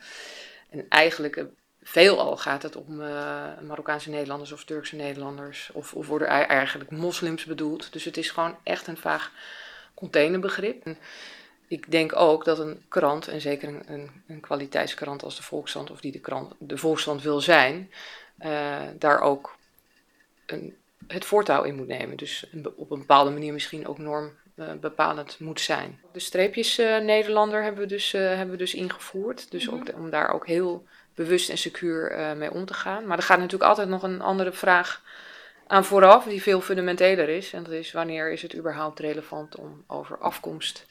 En 0.70 0.86
eigenlijk 0.88 1.36
eh, 1.36 1.44
veelal 1.82 2.36
gaat 2.36 2.62
het 2.62 2.76
om 2.76 3.00
uh, 3.00 3.06
Marokkaanse 3.66 4.10
Nederlanders 4.10 4.52
of 4.52 4.64
Turkse 4.64 4.96
Nederlanders. 4.96 5.70
Of, 5.72 5.94
of 5.94 6.06
worden 6.06 6.28
eigenlijk 6.28 6.90
moslims 6.90 7.44
bedoeld. 7.44 7.92
Dus 7.92 8.04
het 8.04 8.16
is 8.16 8.30
gewoon 8.30 8.56
echt 8.62 8.86
een 8.86 8.96
vaag 8.96 9.32
containerbegrip. 9.94 10.86
Ik 11.70 11.90
denk 11.90 12.16
ook 12.16 12.44
dat 12.44 12.58
een 12.58 12.82
krant, 12.88 13.28
en 13.28 13.40
zeker 13.40 13.68
een, 13.68 13.82
een, 13.86 14.10
een 14.26 14.40
kwaliteitskrant 14.40 15.22
als 15.22 15.36
de 15.36 15.42
Volkskrant, 15.42 15.90
of 15.90 16.00
die 16.00 16.12
de, 16.12 16.20
krant, 16.20 16.54
de 16.58 16.76
Volkskrant 16.76 17.22
wil 17.22 17.40
zijn, 17.40 17.90
uh, 18.40 18.78
daar 18.98 19.20
ook 19.20 19.56
een, 20.46 20.76
het 21.06 21.24
voortouw 21.24 21.62
in 21.62 21.74
moet 21.74 21.86
nemen. 21.86 22.16
Dus 22.16 22.46
op 22.76 22.90
een 22.90 22.98
bepaalde 22.98 23.30
manier 23.30 23.52
misschien 23.52 23.86
ook 23.86 23.98
norm 23.98 24.32
uh, 24.54 24.72
bepalend 24.80 25.38
moet 25.38 25.60
zijn. 25.60 26.00
De 26.12 26.20
streepjes 26.20 26.78
uh, 26.78 26.98
Nederlander 26.98 27.62
hebben 27.62 27.80
we 27.80 27.88
dus, 27.88 28.12
hebben 28.12 28.50
we 28.50 28.56
dus 28.56 28.74
ingevoerd. 28.74 29.50
Dus 29.50 29.70
ook, 29.70 29.94
om 29.94 30.10
daar 30.10 30.32
ook 30.32 30.46
heel 30.46 30.86
bewust 31.14 31.48
en 31.48 31.58
secuur 31.58 32.16
mee 32.36 32.50
om 32.50 32.64
te 32.64 32.74
gaan. 32.74 33.06
Maar 33.06 33.16
er 33.16 33.22
gaat 33.22 33.38
natuurlijk 33.38 33.70
altijd 33.70 33.88
nog 33.88 34.02
een 34.02 34.20
andere 34.20 34.52
vraag 34.52 35.02
aan 35.66 35.84
vooraf, 35.84 36.24
die 36.24 36.42
veel 36.42 36.60
fundamenteler 36.60 37.28
is. 37.28 37.52
En 37.52 37.62
dat 37.62 37.72
is 37.72 37.92
wanneer 37.92 38.32
is 38.32 38.42
het 38.42 38.56
überhaupt 38.56 38.98
relevant 38.98 39.56
om 39.56 39.84
over 39.86 40.18
afkomst 40.18 40.86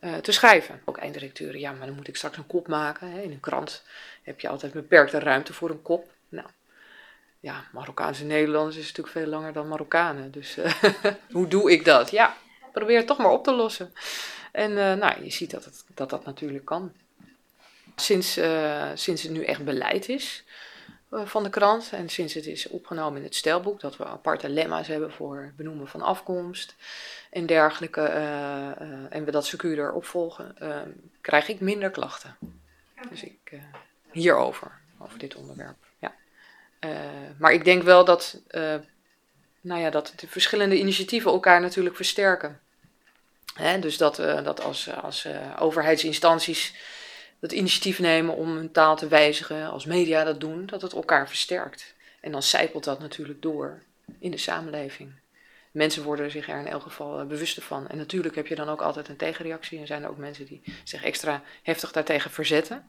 uh, 0.00 0.16
te 0.16 0.32
schrijven. 0.32 0.82
Ook 0.84 0.98
eindredacteuren, 0.98 1.60
ja, 1.60 1.72
maar 1.72 1.86
dan 1.86 1.96
moet 1.96 2.08
ik 2.08 2.16
straks 2.16 2.36
een 2.36 2.46
kop 2.46 2.68
maken. 2.68 3.12
Hè. 3.12 3.20
In 3.20 3.30
een 3.30 3.40
krant 3.40 3.82
heb 4.22 4.40
je 4.40 4.48
altijd 4.48 4.72
beperkte 4.72 5.18
ruimte 5.18 5.52
voor 5.52 5.70
een 5.70 5.82
kop. 5.82 6.10
Nou, 6.28 6.46
ja, 7.40 7.64
Marokkaanse 7.72 8.24
Nederlanders 8.24 8.76
is 8.76 8.86
natuurlijk 8.86 9.16
veel 9.16 9.26
langer 9.26 9.52
dan 9.52 9.68
Marokkanen. 9.68 10.30
Dus 10.30 10.58
uh, 10.58 10.72
hoe 11.32 11.48
doe 11.48 11.72
ik 11.72 11.84
dat? 11.84 12.10
Ja, 12.10 12.36
probeer 12.72 12.96
het 12.96 13.06
toch 13.06 13.18
maar 13.18 13.30
op 13.30 13.44
te 13.44 13.52
lossen. 13.52 13.92
En 14.52 14.70
uh, 14.70 14.94
nou, 14.94 15.24
je 15.24 15.30
ziet 15.30 15.50
dat, 15.50 15.64
het, 15.64 15.84
dat 15.94 16.10
dat 16.10 16.24
natuurlijk 16.24 16.64
kan. 16.64 16.92
Sinds, 17.96 18.40
sinds 18.94 19.22
het 19.22 19.32
nu 19.32 19.44
echt 19.44 19.64
beleid 19.64 20.08
is, 20.08 20.44
van 21.10 21.42
de 21.42 21.50
krant. 21.50 21.90
En 21.92 22.08
sinds 22.08 22.34
het 22.34 22.46
is 22.46 22.68
opgenomen 22.68 23.18
in 23.18 23.24
het 23.24 23.34
stelboek, 23.34 23.80
dat 23.80 23.96
we 23.96 24.04
aparte 24.04 24.48
lemma's 24.48 24.86
hebben 24.86 25.12
voor 25.12 25.52
benoemen 25.56 25.88
van 25.88 26.02
afkomst 26.02 26.74
en 27.30 27.46
dergelijke, 27.46 28.00
uh, 28.00 28.88
uh, 28.88 29.06
en 29.10 29.24
we 29.24 29.30
dat 29.30 29.46
secuurder 29.46 29.92
opvolgen, 29.92 30.56
uh, 30.62 30.76
krijg 31.20 31.48
ik 31.48 31.60
minder 31.60 31.90
klachten. 31.90 32.36
Dus 33.10 33.22
ik, 33.22 33.52
hierover, 34.12 34.70
over 34.98 35.18
dit 35.18 35.34
onderwerp. 35.34 35.76
Ja. 35.98 36.12
maar 37.38 37.52
ik 37.52 37.64
denk 37.64 37.82
wel 37.82 38.04
dat, 38.04 38.40
nou 39.60 39.80
ja, 39.80 39.90
dat 39.90 40.12
de 40.16 40.26
verschillende 40.26 40.78
initiatieven 40.78 41.30
elkaar 41.30 41.60
natuurlijk 41.60 41.96
versterken. 41.96 42.60
Hè, 43.54 43.78
dus 43.78 43.96
dat, 43.96 44.16
dat 44.16 44.60
als, 44.60 44.94
als 44.94 45.26
overheidsinstanties 45.58 46.74
het 47.40 47.52
initiatief 47.52 47.98
nemen 47.98 48.34
om 48.34 48.56
hun 48.56 48.72
taal 48.72 48.96
te 48.96 49.08
wijzigen, 49.08 49.70
als 49.70 49.84
media 49.84 50.24
dat 50.24 50.40
doen, 50.40 50.66
dat 50.66 50.82
het 50.82 50.92
elkaar 50.92 51.28
versterkt. 51.28 51.94
En 52.20 52.32
dan 52.32 52.42
zijpelt 52.42 52.84
dat 52.84 52.98
natuurlijk 53.00 53.42
door 53.42 53.82
in 54.18 54.30
de 54.30 54.36
samenleving. 54.36 55.12
Mensen 55.70 56.02
worden 56.02 56.30
zich 56.30 56.48
er 56.48 56.58
in 56.58 56.66
elk 56.66 56.82
geval 56.82 57.20
uh, 57.20 57.26
bewuster 57.26 57.62
van. 57.62 57.88
En 57.88 57.96
natuurlijk 57.96 58.34
heb 58.34 58.46
je 58.46 58.54
dan 58.54 58.68
ook 58.68 58.80
altijd 58.80 59.08
een 59.08 59.16
tegenreactie. 59.16 59.78
En 59.78 59.86
zijn 59.86 60.02
er 60.02 60.08
ook 60.08 60.16
mensen 60.16 60.46
die 60.46 60.62
zich 60.84 61.04
extra 61.04 61.42
heftig 61.62 61.92
daartegen 61.92 62.30
verzetten. 62.30 62.86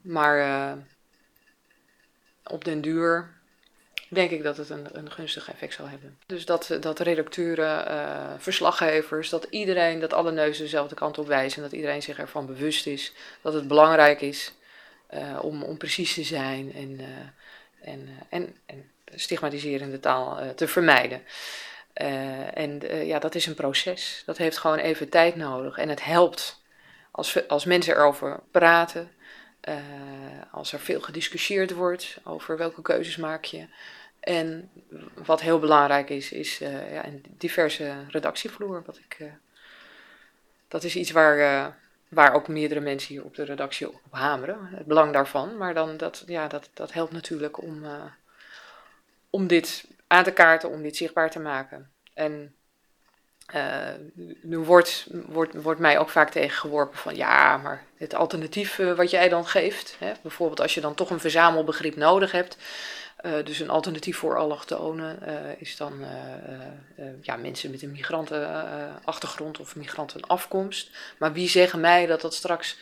Maar 0.00 0.38
uh, 0.38 0.72
op 2.44 2.64
den 2.64 2.80
duur 2.80 3.37
denk 4.08 4.30
ik 4.30 4.42
dat 4.42 4.56
het 4.56 4.70
een, 4.70 4.86
een 4.92 5.10
gunstig 5.10 5.50
effect 5.50 5.74
zal 5.74 5.88
hebben. 5.88 6.18
Dus 6.26 6.44
dat, 6.44 6.76
dat 6.80 6.98
redacteuren, 6.98 7.90
uh, 7.90 8.32
verslaggevers, 8.38 9.28
dat 9.28 9.46
iedereen, 9.50 10.00
dat 10.00 10.12
alle 10.12 10.32
neuzen 10.32 10.64
dezelfde 10.64 10.94
kant 10.94 11.18
op 11.18 11.26
wijzen. 11.26 11.56
En 11.56 11.68
dat 11.68 11.78
iedereen 11.78 12.02
zich 12.02 12.18
ervan 12.18 12.46
bewust 12.46 12.86
is 12.86 13.12
dat 13.42 13.52
het 13.52 13.68
belangrijk 13.68 14.20
is 14.20 14.52
uh, 15.14 15.38
om, 15.42 15.62
om 15.62 15.76
precies 15.76 16.14
te 16.14 16.22
zijn 16.22 16.72
en, 16.74 17.00
uh, 17.00 17.06
en, 17.80 18.08
en, 18.28 18.56
en 18.66 18.90
stigmatiserende 19.14 20.00
taal 20.00 20.54
te 20.54 20.68
vermijden. 20.68 21.22
en 22.54 22.80
ja, 23.06 23.18
dat 23.18 23.34
is 23.34 23.46
een 23.46 23.54
proces. 23.54 24.22
Dat 24.26 24.36
heeft 24.36 24.58
gewoon 24.58 24.78
even 24.78 25.08
tijd 25.08 25.36
nodig. 25.36 25.78
En 25.78 25.88
het 25.88 26.04
helpt 26.04 26.62
als, 27.10 27.48
als 27.48 27.64
mensen 27.64 27.94
erover 27.94 28.40
praten. 28.50 29.10
Als 30.52 30.72
er 30.72 30.80
veel 30.80 31.00
gediscussieerd 31.00 31.72
wordt 31.72 32.18
over 32.24 32.56
welke 32.56 32.82
keuzes 32.82 33.16
maak 33.16 33.44
je, 33.44 33.66
en 34.20 34.70
wat 35.14 35.40
heel 35.40 35.58
belangrijk 35.58 36.10
is, 36.10 36.32
is 36.32 36.60
uh, 36.60 36.92
ja, 36.92 37.06
een 37.06 37.24
diverse 37.28 37.94
redactievloer. 38.08 38.82
Wat 38.86 38.96
ik, 38.96 39.16
uh, 39.18 39.32
dat 40.68 40.84
is 40.84 40.96
iets 40.96 41.10
waar, 41.10 41.38
uh, 41.38 41.66
waar 42.08 42.34
ook 42.34 42.48
meerdere 42.48 42.80
mensen 42.80 43.14
hier 43.14 43.24
op 43.24 43.34
de 43.34 43.44
redactie 43.44 43.88
op 43.88 44.00
hameren. 44.10 44.66
Het 44.66 44.86
belang 44.86 45.12
daarvan. 45.12 45.56
Maar 45.56 45.74
dan, 45.74 45.96
dat, 45.96 46.22
ja, 46.26 46.48
dat, 46.48 46.70
dat 46.74 46.92
helpt 46.92 47.12
natuurlijk 47.12 47.62
om, 47.62 47.84
om 49.30 49.46
dit 49.46 49.84
aan 50.06 50.24
te 50.24 50.32
kaarten, 50.32 50.70
om 50.70 50.82
dit 50.82 50.96
zichtbaar 50.96 51.30
te 51.30 51.40
maken. 51.40 51.90
En 52.14 52.54
nu 54.42 54.58
wordt, 54.58 55.06
wordt, 55.10 55.62
wordt 55.62 55.80
mij 55.80 55.98
ook 55.98 56.10
vaak 56.10 56.30
tegengeworpen 56.30 56.98
van 56.98 57.16
ja, 57.16 57.56
maar 57.56 57.84
het 57.96 58.14
alternatief 58.14 58.76
wat 58.76 59.10
jij 59.10 59.28
dan 59.28 59.46
geeft, 59.46 59.96
hè, 59.98 60.12
bijvoorbeeld 60.22 60.60
als 60.60 60.74
je 60.74 60.80
dan 60.80 60.94
toch 60.94 61.10
een 61.10 61.20
verzamelbegrip 61.20 61.96
nodig 61.96 62.32
hebt, 62.32 62.56
dus 63.44 63.60
een 63.60 63.70
alternatief 63.70 64.16
voor 64.16 64.38
allochtonen 64.38 65.18
uh, 65.22 65.60
is 65.60 65.76
dan 65.76 66.00
uh, 66.00 67.04
ja, 67.22 67.36
mensen 67.36 67.70
met 67.70 67.82
een 67.82 67.92
migrantenachtergrond 67.92 69.60
of 69.60 69.76
migrantenafkomst. 69.76 70.90
Maar 71.18 71.32
wie 71.32 71.48
zeggen 71.48 71.80
mij 71.80 72.06
dat 72.06 72.20
dat 72.20 72.34
straks 72.34 72.78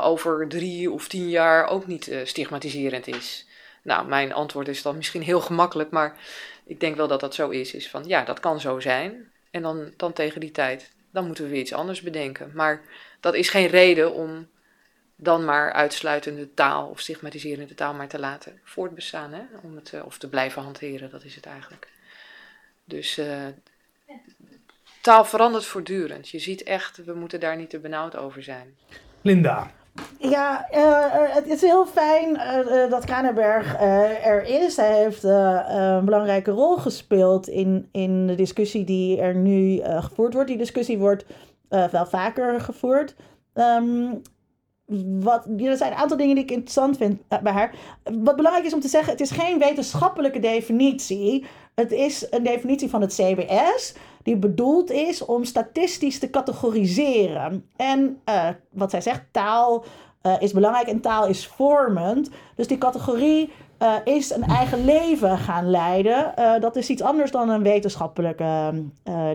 over 0.00 0.48
drie 0.48 0.90
of 0.90 1.08
tien 1.08 1.28
jaar 1.28 1.66
ook 1.66 1.86
niet 1.86 2.10
stigmatiserend 2.24 3.06
is? 3.06 3.46
Nou, 3.82 4.06
mijn 4.06 4.32
antwoord 4.32 4.68
is 4.68 4.82
dan 4.82 4.96
misschien 4.96 5.22
heel 5.22 5.40
gemakkelijk, 5.40 5.90
maar 5.90 6.18
ik 6.64 6.80
denk 6.80 6.96
wel 6.96 7.08
dat 7.08 7.20
dat 7.20 7.34
zo 7.34 7.48
is. 7.48 7.74
Is 7.74 7.88
van 7.90 8.04
ja, 8.06 8.24
dat 8.24 8.40
kan 8.40 8.60
zo 8.60 8.80
zijn. 8.80 9.30
En 9.50 9.62
dan, 9.62 9.92
dan 9.96 10.12
tegen 10.12 10.40
die 10.40 10.50
tijd, 10.50 10.92
dan 11.10 11.26
moeten 11.26 11.44
we 11.44 11.50
weer 11.50 11.60
iets 11.60 11.72
anders 11.72 12.00
bedenken. 12.00 12.50
Maar 12.54 12.82
dat 13.20 13.34
is 13.34 13.48
geen 13.48 13.66
reden 13.66 14.12
om 14.12 14.48
dan 15.16 15.44
maar 15.44 15.72
uitsluitende 15.72 16.54
taal 16.54 16.88
of 16.88 17.00
stigmatiserende 17.00 17.74
taal 17.74 17.94
maar 17.94 18.08
te 18.08 18.18
laten 18.18 18.60
voortbestaan. 18.64 19.32
Hè? 19.32 19.42
Om 19.62 19.76
het, 19.76 19.92
uh, 19.92 20.04
of 20.04 20.18
te 20.18 20.28
blijven 20.28 20.62
hanteren, 20.62 21.10
dat 21.10 21.24
is 21.24 21.34
het 21.34 21.46
eigenlijk. 21.46 21.88
Dus 22.84 23.18
uh, 23.18 23.26
taal 25.00 25.24
verandert 25.24 25.64
voortdurend. 25.64 26.28
Je 26.28 26.38
ziet 26.38 26.62
echt, 26.62 27.04
we 27.04 27.14
moeten 27.14 27.40
daar 27.40 27.56
niet 27.56 27.70
te 27.70 27.78
benauwd 27.78 28.16
over 28.16 28.42
zijn. 28.42 28.76
Linda. 29.22 29.70
Ja, 30.18 30.68
uh, 30.72 31.34
het 31.34 31.46
is 31.46 31.60
heel 31.60 31.86
fijn 31.86 32.34
dat 32.90 33.04
Kranenberg 33.04 33.80
er 34.24 34.42
is. 34.42 34.76
Hij 34.76 35.02
heeft 35.02 35.22
een 35.22 36.04
belangrijke 36.04 36.50
rol 36.50 36.76
gespeeld 36.76 37.48
in, 37.48 37.88
in 37.92 38.26
de 38.26 38.34
discussie 38.34 38.84
die 38.84 39.20
er 39.20 39.34
nu 39.34 39.80
gevoerd 39.82 40.32
wordt. 40.32 40.48
Die 40.48 40.58
discussie 40.58 40.98
wordt 40.98 41.24
wel 41.68 42.06
vaker 42.06 42.60
gevoerd. 42.60 43.14
Um, 43.54 44.22
wat, 45.20 45.46
er 45.58 45.76
zijn 45.76 45.92
een 45.92 45.98
aantal 45.98 46.16
dingen 46.16 46.34
die 46.34 46.44
ik 46.44 46.50
interessant 46.50 46.96
vind 46.96 47.20
eh, 47.28 47.38
bij 47.38 47.52
haar. 47.52 47.74
Wat 48.04 48.36
belangrijk 48.36 48.66
is 48.66 48.74
om 48.74 48.80
te 48.80 48.88
zeggen, 48.88 49.12
het 49.12 49.20
is 49.20 49.30
geen 49.30 49.58
wetenschappelijke 49.58 50.38
definitie. 50.38 51.46
Het 51.74 51.92
is 51.92 52.26
een 52.30 52.42
definitie 52.42 52.90
van 52.90 53.00
het 53.00 53.14
CBS 53.14 53.94
die 54.22 54.36
bedoeld 54.36 54.90
is 54.90 55.24
om 55.24 55.44
statistisch 55.44 56.18
te 56.18 56.30
categoriseren. 56.30 57.70
En 57.76 58.20
uh, 58.28 58.48
wat 58.70 58.90
zij 58.90 59.00
zegt, 59.00 59.22
taal 59.30 59.84
uh, 60.22 60.34
is 60.38 60.52
belangrijk 60.52 60.86
en 60.86 61.00
taal 61.00 61.26
is 61.26 61.46
vormend. 61.46 62.30
Dus 62.54 62.66
die 62.66 62.78
categorie 62.78 63.50
is 64.04 64.30
een 64.30 64.42
eigen 64.42 64.84
leven 64.84 65.38
gaan 65.38 65.70
leiden. 65.70 66.32
dat 66.60 66.76
is 66.76 66.88
iets 66.88 67.02
anders 67.02 67.30
dan 67.30 67.48
een 67.48 67.62
wetenschappelijke 67.62 68.84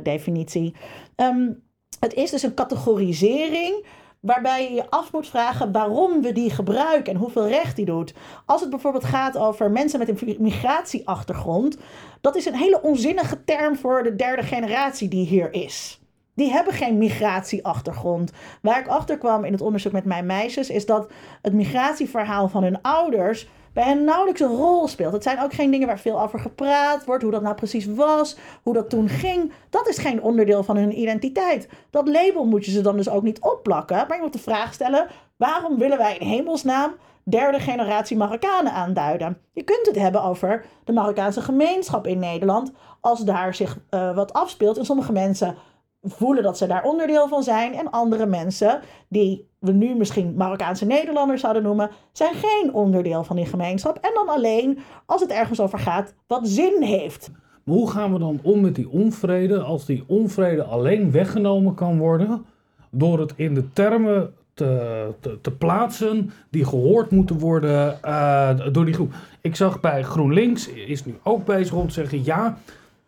definitie. 0.04 0.76
Um, 1.16 1.64
het 2.00 2.14
is 2.14 2.30
dus 2.30 2.44
een 2.44 2.54
categorisering 2.54 3.86
waarbij 4.22 4.64
je 4.64 4.74
je 4.74 4.90
af 4.90 5.12
moet 5.12 5.28
vragen 5.28 5.72
waarom 5.72 6.22
we 6.22 6.32
die 6.32 6.50
gebruiken 6.50 7.14
en 7.14 7.20
hoeveel 7.20 7.48
recht 7.48 7.76
die 7.76 7.86
doet. 7.86 8.14
Als 8.46 8.62
het 8.62 8.70
bijvoorbeeld 8.70 9.04
gaat 9.04 9.38
over 9.38 9.72
mensen 9.72 10.00
met 10.00 10.10
een 10.10 10.36
migratieachtergrond, 10.40 11.78
dat 12.22 12.36
is 12.36 12.46
een 12.46 12.56
hele 12.56 12.82
onzinnige 12.82 13.44
term 13.44 13.76
voor 13.76 14.04
de 14.04 14.16
derde 14.16 14.44
generatie 14.44 15.08
die 15.08 15.26
hier 15.26 15.54
is. 15.54 16.02
Die 16.36 16.52
hebben 16.52 16.74
geen 16.74 16.98
migratieachtergrond. 16.98 18.32
Waar 18.62 18.80
ik 18.80 18.88
achter 18.88 19.18
kwam 19.18 19.44
in 19.46 19.52
het 19.52 19.62
onderzoek 19.62 19.92
met 19.92 20.06
mijn 20.06 20.26
meisjes, 20.26 20.70
is 20.70 20.86
dat 20.86 21.12
het 21.42 21.54
migratieverhaal 21.54 22.50
van 22.50 22.64
hun 22.64 22.82
ouders 22.82 23.48
bij 23.74 23.84
hen 23.84 24.04
nauwelijks 24.04 24.42
een 24.42 24.56
rol 24.56 24.88
speelt. 24.88 25.14
Het 25.14 25.24
zijn 25.24 25.42
ook 25.42 25.54
geen 25.54 25.72
dingen 25.72 25.88
waar 25.88 26.00
veel 26.00 26.22
over 26.22 26.40
gepraat 26.40 27.06
wordt, 27.06 27.24
hoe 27.24 27.32
dat 27.32 27.42
nou 27.42 27.56
precies 27.56 27.86
was, 27.86 28.38
hoe 28.64 28.74
dat 28.74 28.90
toen 28.90 29.10
ging. 29.10 29.52
Dat 29.70 29.88
is 29.88 29.98
geen 29.98 30.22
onderdeel 30.22 30.64
van 30.64 30.78
hun 30.78 31.00
identiteit. 31.00 31.70
Dat 31.90 32.08
label 32.08 32.46
moet 32.46 32.66
je 32.66 32.72
ze 32.72 32.82
dan 32.82 32.98
dus 32.98 33.10
ook 33.10 33.24
niet 33.24 33.42
opplakken, 33.42 34.06
maar 34.08 34.18
je 34.18 34.24
moet 34.24 34.34
de 34.34 34.40
vraag 34.40 34.74
stellen: 34.74 35.08
waarom 35.36 35.78
willen 35.78 35.98
wij 35.98 36.18
in 36.18 36.28
hemelsnaam 36.28 36.92
derde 37.24 37.60
generatie 37.60 38.18
Marokkanen 38.18 38.72
aanduiden? 38.72 39.38
Je 39.54 39.64
kunt 39.64 39.86
het 39.86 39.96
hebben 39.96 40.24
over 40.24 40.66
de 40.84 40.94
Marokkaanse 40.94 41.42
gemeenschap 41.42 42.08
in 42.08 42.20
Nederland, 42.20 42.72
als 43.02 43.20
daar 43.20 43.56
zich 43.56 43.78
uh, 43.90 44.16
wat 44.16 44.34
afspeelt 44.34 44.78
en 44.78 44.86
sommige 44.86 45.12
mensen 45.12 45.56
voelen 46.04 46.44
dat 46.44 46.58
ze 46.58 46.68
daar 46.68 46.84
onderdeel 46.84 47.28
van 47.28 47.44
zijn. 47.44 47.74
En 47.74 47.90
andere 47.90 48.26
mensen, 48.26 48.82
die 49.08 49.50
we 49.60 49.72
nu 49.72 49.96
misschien 49.96 50.34
Marokkaanse 50.38 50.86
Nederlanders 50.86 51.42
zouden 51.42 51.64
noemen, 51.64 51.90
zijn 52.12 52.34
geen 52.34 52.74
onderdeel 52.74 53.24
van 53.24 53.36
die 53.36 53.46
gemeenschap. 53.46 53.98
En 53.98 54.12
dan 54.14 54.30
alleen 54.30 54.80
als 55.06 55.22
het 55.22 55.30
ergens 55.30 55.60
over 55.60 55.80
gaat 55.80 56.14
wat 56.28 56.48
zin 56.48 56.82
heeft. 56.82 57.32
Maar 57.64 57.76
hoe 57.76 57.90
gaan 57.90 58.14
we 58.14 58.20
dan 58.20 58.40
om 58.44 58.62
met 58.62 58.76
die 58.76 58.90
onvrede 58.90 59.60
als 59.60 59.86
die 59.86 60.04
onvrede 60.08 60.64
alleen 60.64 61.12
weggenomen 61.12 61.74
kan 61.74 61.98
worden 61.98 62.46
door 62.90 63.20
het 63.20 63.34
in 63.36 63.54
de 63.54 63.74
termen 63.74 64.34
te, 64.54 65.14
te, 65.20 65.42
te 65.42 65.52
plaatsen 65.52 66.32
die 66.50 66.66
gehoord 66.66 67.12
moeten 67.12 67.40
worden 67.40 68.00
uh, 68.06 68.50
door 68.72 68.86
die 68.86 68.94
groep? 68.94 69.14
Ik 69.42 69.56
zag 69.56 69.80
bij 69.80 70.04
GroenLinks, 70.04 70.68
is 70.68 71.06
nu 71.06 71.16
ook 71.24 71.46
bezig 71.46 71.74
om 71.74 71.88
te 71.88 71.94
zeggen, 71.94 72.24
ja, 72.24 72.58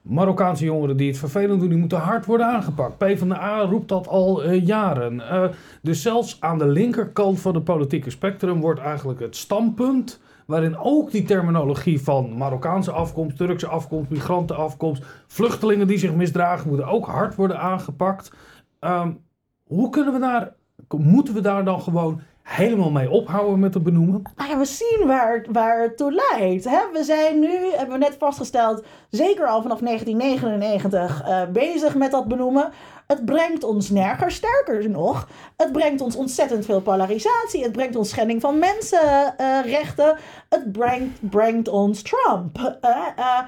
Marokkaanse 0.04 0.64
jongeren 0.64 0.98
die 0.98 1.08
het 1.08 1.18
vervelend 1.18 1.60
doen, 1.60 1.70
die 1.70 1.78
moeten 1.78 1.98
hard 1.98 2.26
worden 2.26 2.48
aangepakt. 2.48 2.98
PvdA 2.98 3.62
roept 3.62 3.88
dat 3.88 4.08
al 4.08 4.46
uh, 4.46 4.66
jaren. 4.66 5.16
Uh, 5.16 5.44
dus 5.82 6.02
zelfs 6.02 6.38
aan 6.40 6.58
de 6.58 6.68
linkerkant 6.68 7.40
van 7.40 7.56
het 7.56 7.64
politieke 7.64 8.10
spectrum 8.10 8.62
wordt 8.62 8.80
eigenlijk 8.80 9.20
het 9.20 9.36
standpunt 9.36 10.22
waarin 10.46 10.78
ook 10.78 11.12
die 11.12 11.24
terminologie 11.24 12.02
van 12.02 12.38
Marokkaanse 12.38 12.92
afkomst, 12.92 13.38
Turkse 13.38 13.68
afkomst, 13.68 14.10
migrantenafkomst, 14.10 15.04
vluchtelingen 15.28 15.88
die 15.88 15.98
zich 15.98 16.14
misdragen, 16.14 16.68
moeten 16.68 16.88
ook 16.88 17.06
hard 17.06 17.36
worden 17.36 17.60
aangepakt. 17.60 18.32
Um, 18.80 19.20
hoe 19.64 19.90
kunnen 19.90 20.14
we 20.14 20.20
daar, 20.20 20.54
moeten 20.98 21.34
we 21.34 21.42
daar 21.42 21.66
dan 21.66 21.82
gewoon 21.82 22.22
helemaal 22.44 22.92
mee 22.92 23.10
ophouden 23.10 23.60
met 23.60 23.74
het 23.74 23.84
benoemen? 23.84 24.22
Nou 24.36 24.50
ja, 24.50 24.58
we 24.58 24.66
zien 24.66 25.04
waar, 25.06 25.46
waar 25.52 25.82
het 25.82 25.98
toe 25.98 26.22
leidt. 26.30 26.64
Hè? 26.64 26.80
We 26.94 27.04
zijn 27.04 27.40
nu, 27.40 27.72
hebben 27.72 28.00
we 28.00 28.06
net 28.06 28.16
vastgesteld, 28.20 28.84
zeker 29.10 29.48
al 29.48 29.62
vanaf 29.62 29.80
1999 29.80 31.28
uh, 31.28 31.42
bezig 31.52 31.96
met 31.96 32.12
dat 32.12 32.28
benoemen. 32.28 32.72
Het 33.14 33.26
brengt 33.26 33.64
ons 33.64 33.90
nergens. 33.90 34.36
Sterker 34.36 34.90
nog, 34.90 35.28
het 35.58 35.72
brengt 35.72 36.02
ons 36.02 36.16
ontzettend 36.16 36.66
veel 36.66 36.82
polarisatie. 36.82 37.64
Het 37.64 37.72
brengt 37.72 37.96
ons 37.96 38.10
schending 38.10 38.42
van 38.42 38.60
mensenrechten. 38.60 40.18
Het 40.50 40.72
brengt, 40.72 41.30
brengt 41.30 41.68
ons 41.68 42.02
Trump. 42.02 42.78
Uh, 42.82 43.40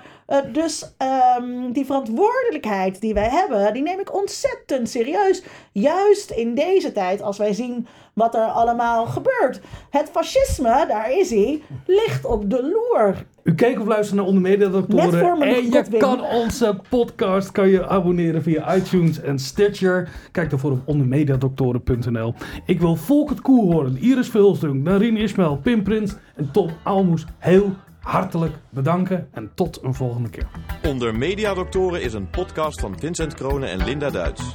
dus 0.51 0.95
um, 1.37 1.71
die 1.71 1.85
verantwoordelijkheid 1.85 3.01
die 3.01 3.13
wij 3.13 3.29
hebben, 3.29 3.73
die 3.73 3.83
neem 3.83 3.99
ik 3.99 4.15
ontzettend 4.15 4.89
serieus. 4.89 5.43
Juist 5.71 6.31
in 6.31 6.55
deze 6.55 6.91
tijd, 6.91 7.21
als 7.21 7.37
wij 7.37 7.53
zien 7.53 7.87
wat 8.13 8.35
er 8.35 8.45
allemaal 8.45 9.05
gebeurt. 9.05 9.59
Het 9.89 10.09
fascisme, 10.11 10.85
daar 10.87 11.11
is 11.11 11.29
hij, 11.29 11.61
ligt 11.85 12.25
op 12.25 12.49
de 12.49 12.63
loer. 12.63 13.25
U 13.45 13.55
keek 13.55 13.79
of 13.79 13.87
luisterde 13.87 14.21
naar 14.21 14.25
Onder 14.29 14.41
Mediadoktoren. 14.41 15.41
En 15.41 15.71
je 15.71 15.97
kan 15.97 16.21
onze 16.21 16.79
podcast 16.89 17.51
kan 17.51 17.69
je 17.69 17.87
abonneren 17.87 18.43
via 18.43 18.75
iTunes 18.75 19.21
en 19.21 19.39
Stitcher. 19.39 20.09
Kijk 20.31 20.49
daarvoor 20.49 20.71
op 20.71 20.81
ondermediadoktoren.nl. 20.85 22.33
Ik 22.65 22.79
wil 22.79 22.95
Volkert 22.95 23.41
Koer 23.41 23.73
horen, 23.73 23.97
Iris 23.97 24.29
Vulsdunk, 24.29 24.83
Narine 24.83 25.19
Ismail, 25.19 25.57
Pim 25.57 25.83
Prins 25.83 26.15
en 26.35 26.51
Tom 26.51 26.69
Almoes 26.83 27.25
heel 27.37 27.75
hartelijk 27.99 28.53
bedanken 28.69 29.27
en 29.31 29.51
tot 29.55 29.79
een 29.83 29.93
volgende 29.93 30.29
keer. 30.29 30.47
Onder 30.87 31.15
Mediadoktoren 31.15 32.01
is 32.01 32.13
een 32.13 32.29
podcast 32.29 32.79
van 32.79 32.99
Vincent 32.99 33.33
Kronen 33.33 33.69
en 33.69 33.83
Linda 33.83 34.09
Duits. 34.09 34.51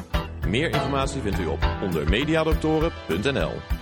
Meer 0.49 0.69
informatie 0.71 1.21
vindt 1.21 1.41
u 1.41 1.47
op 1.47 1.69
ondermediadoktoren.nl. 1.83 3.80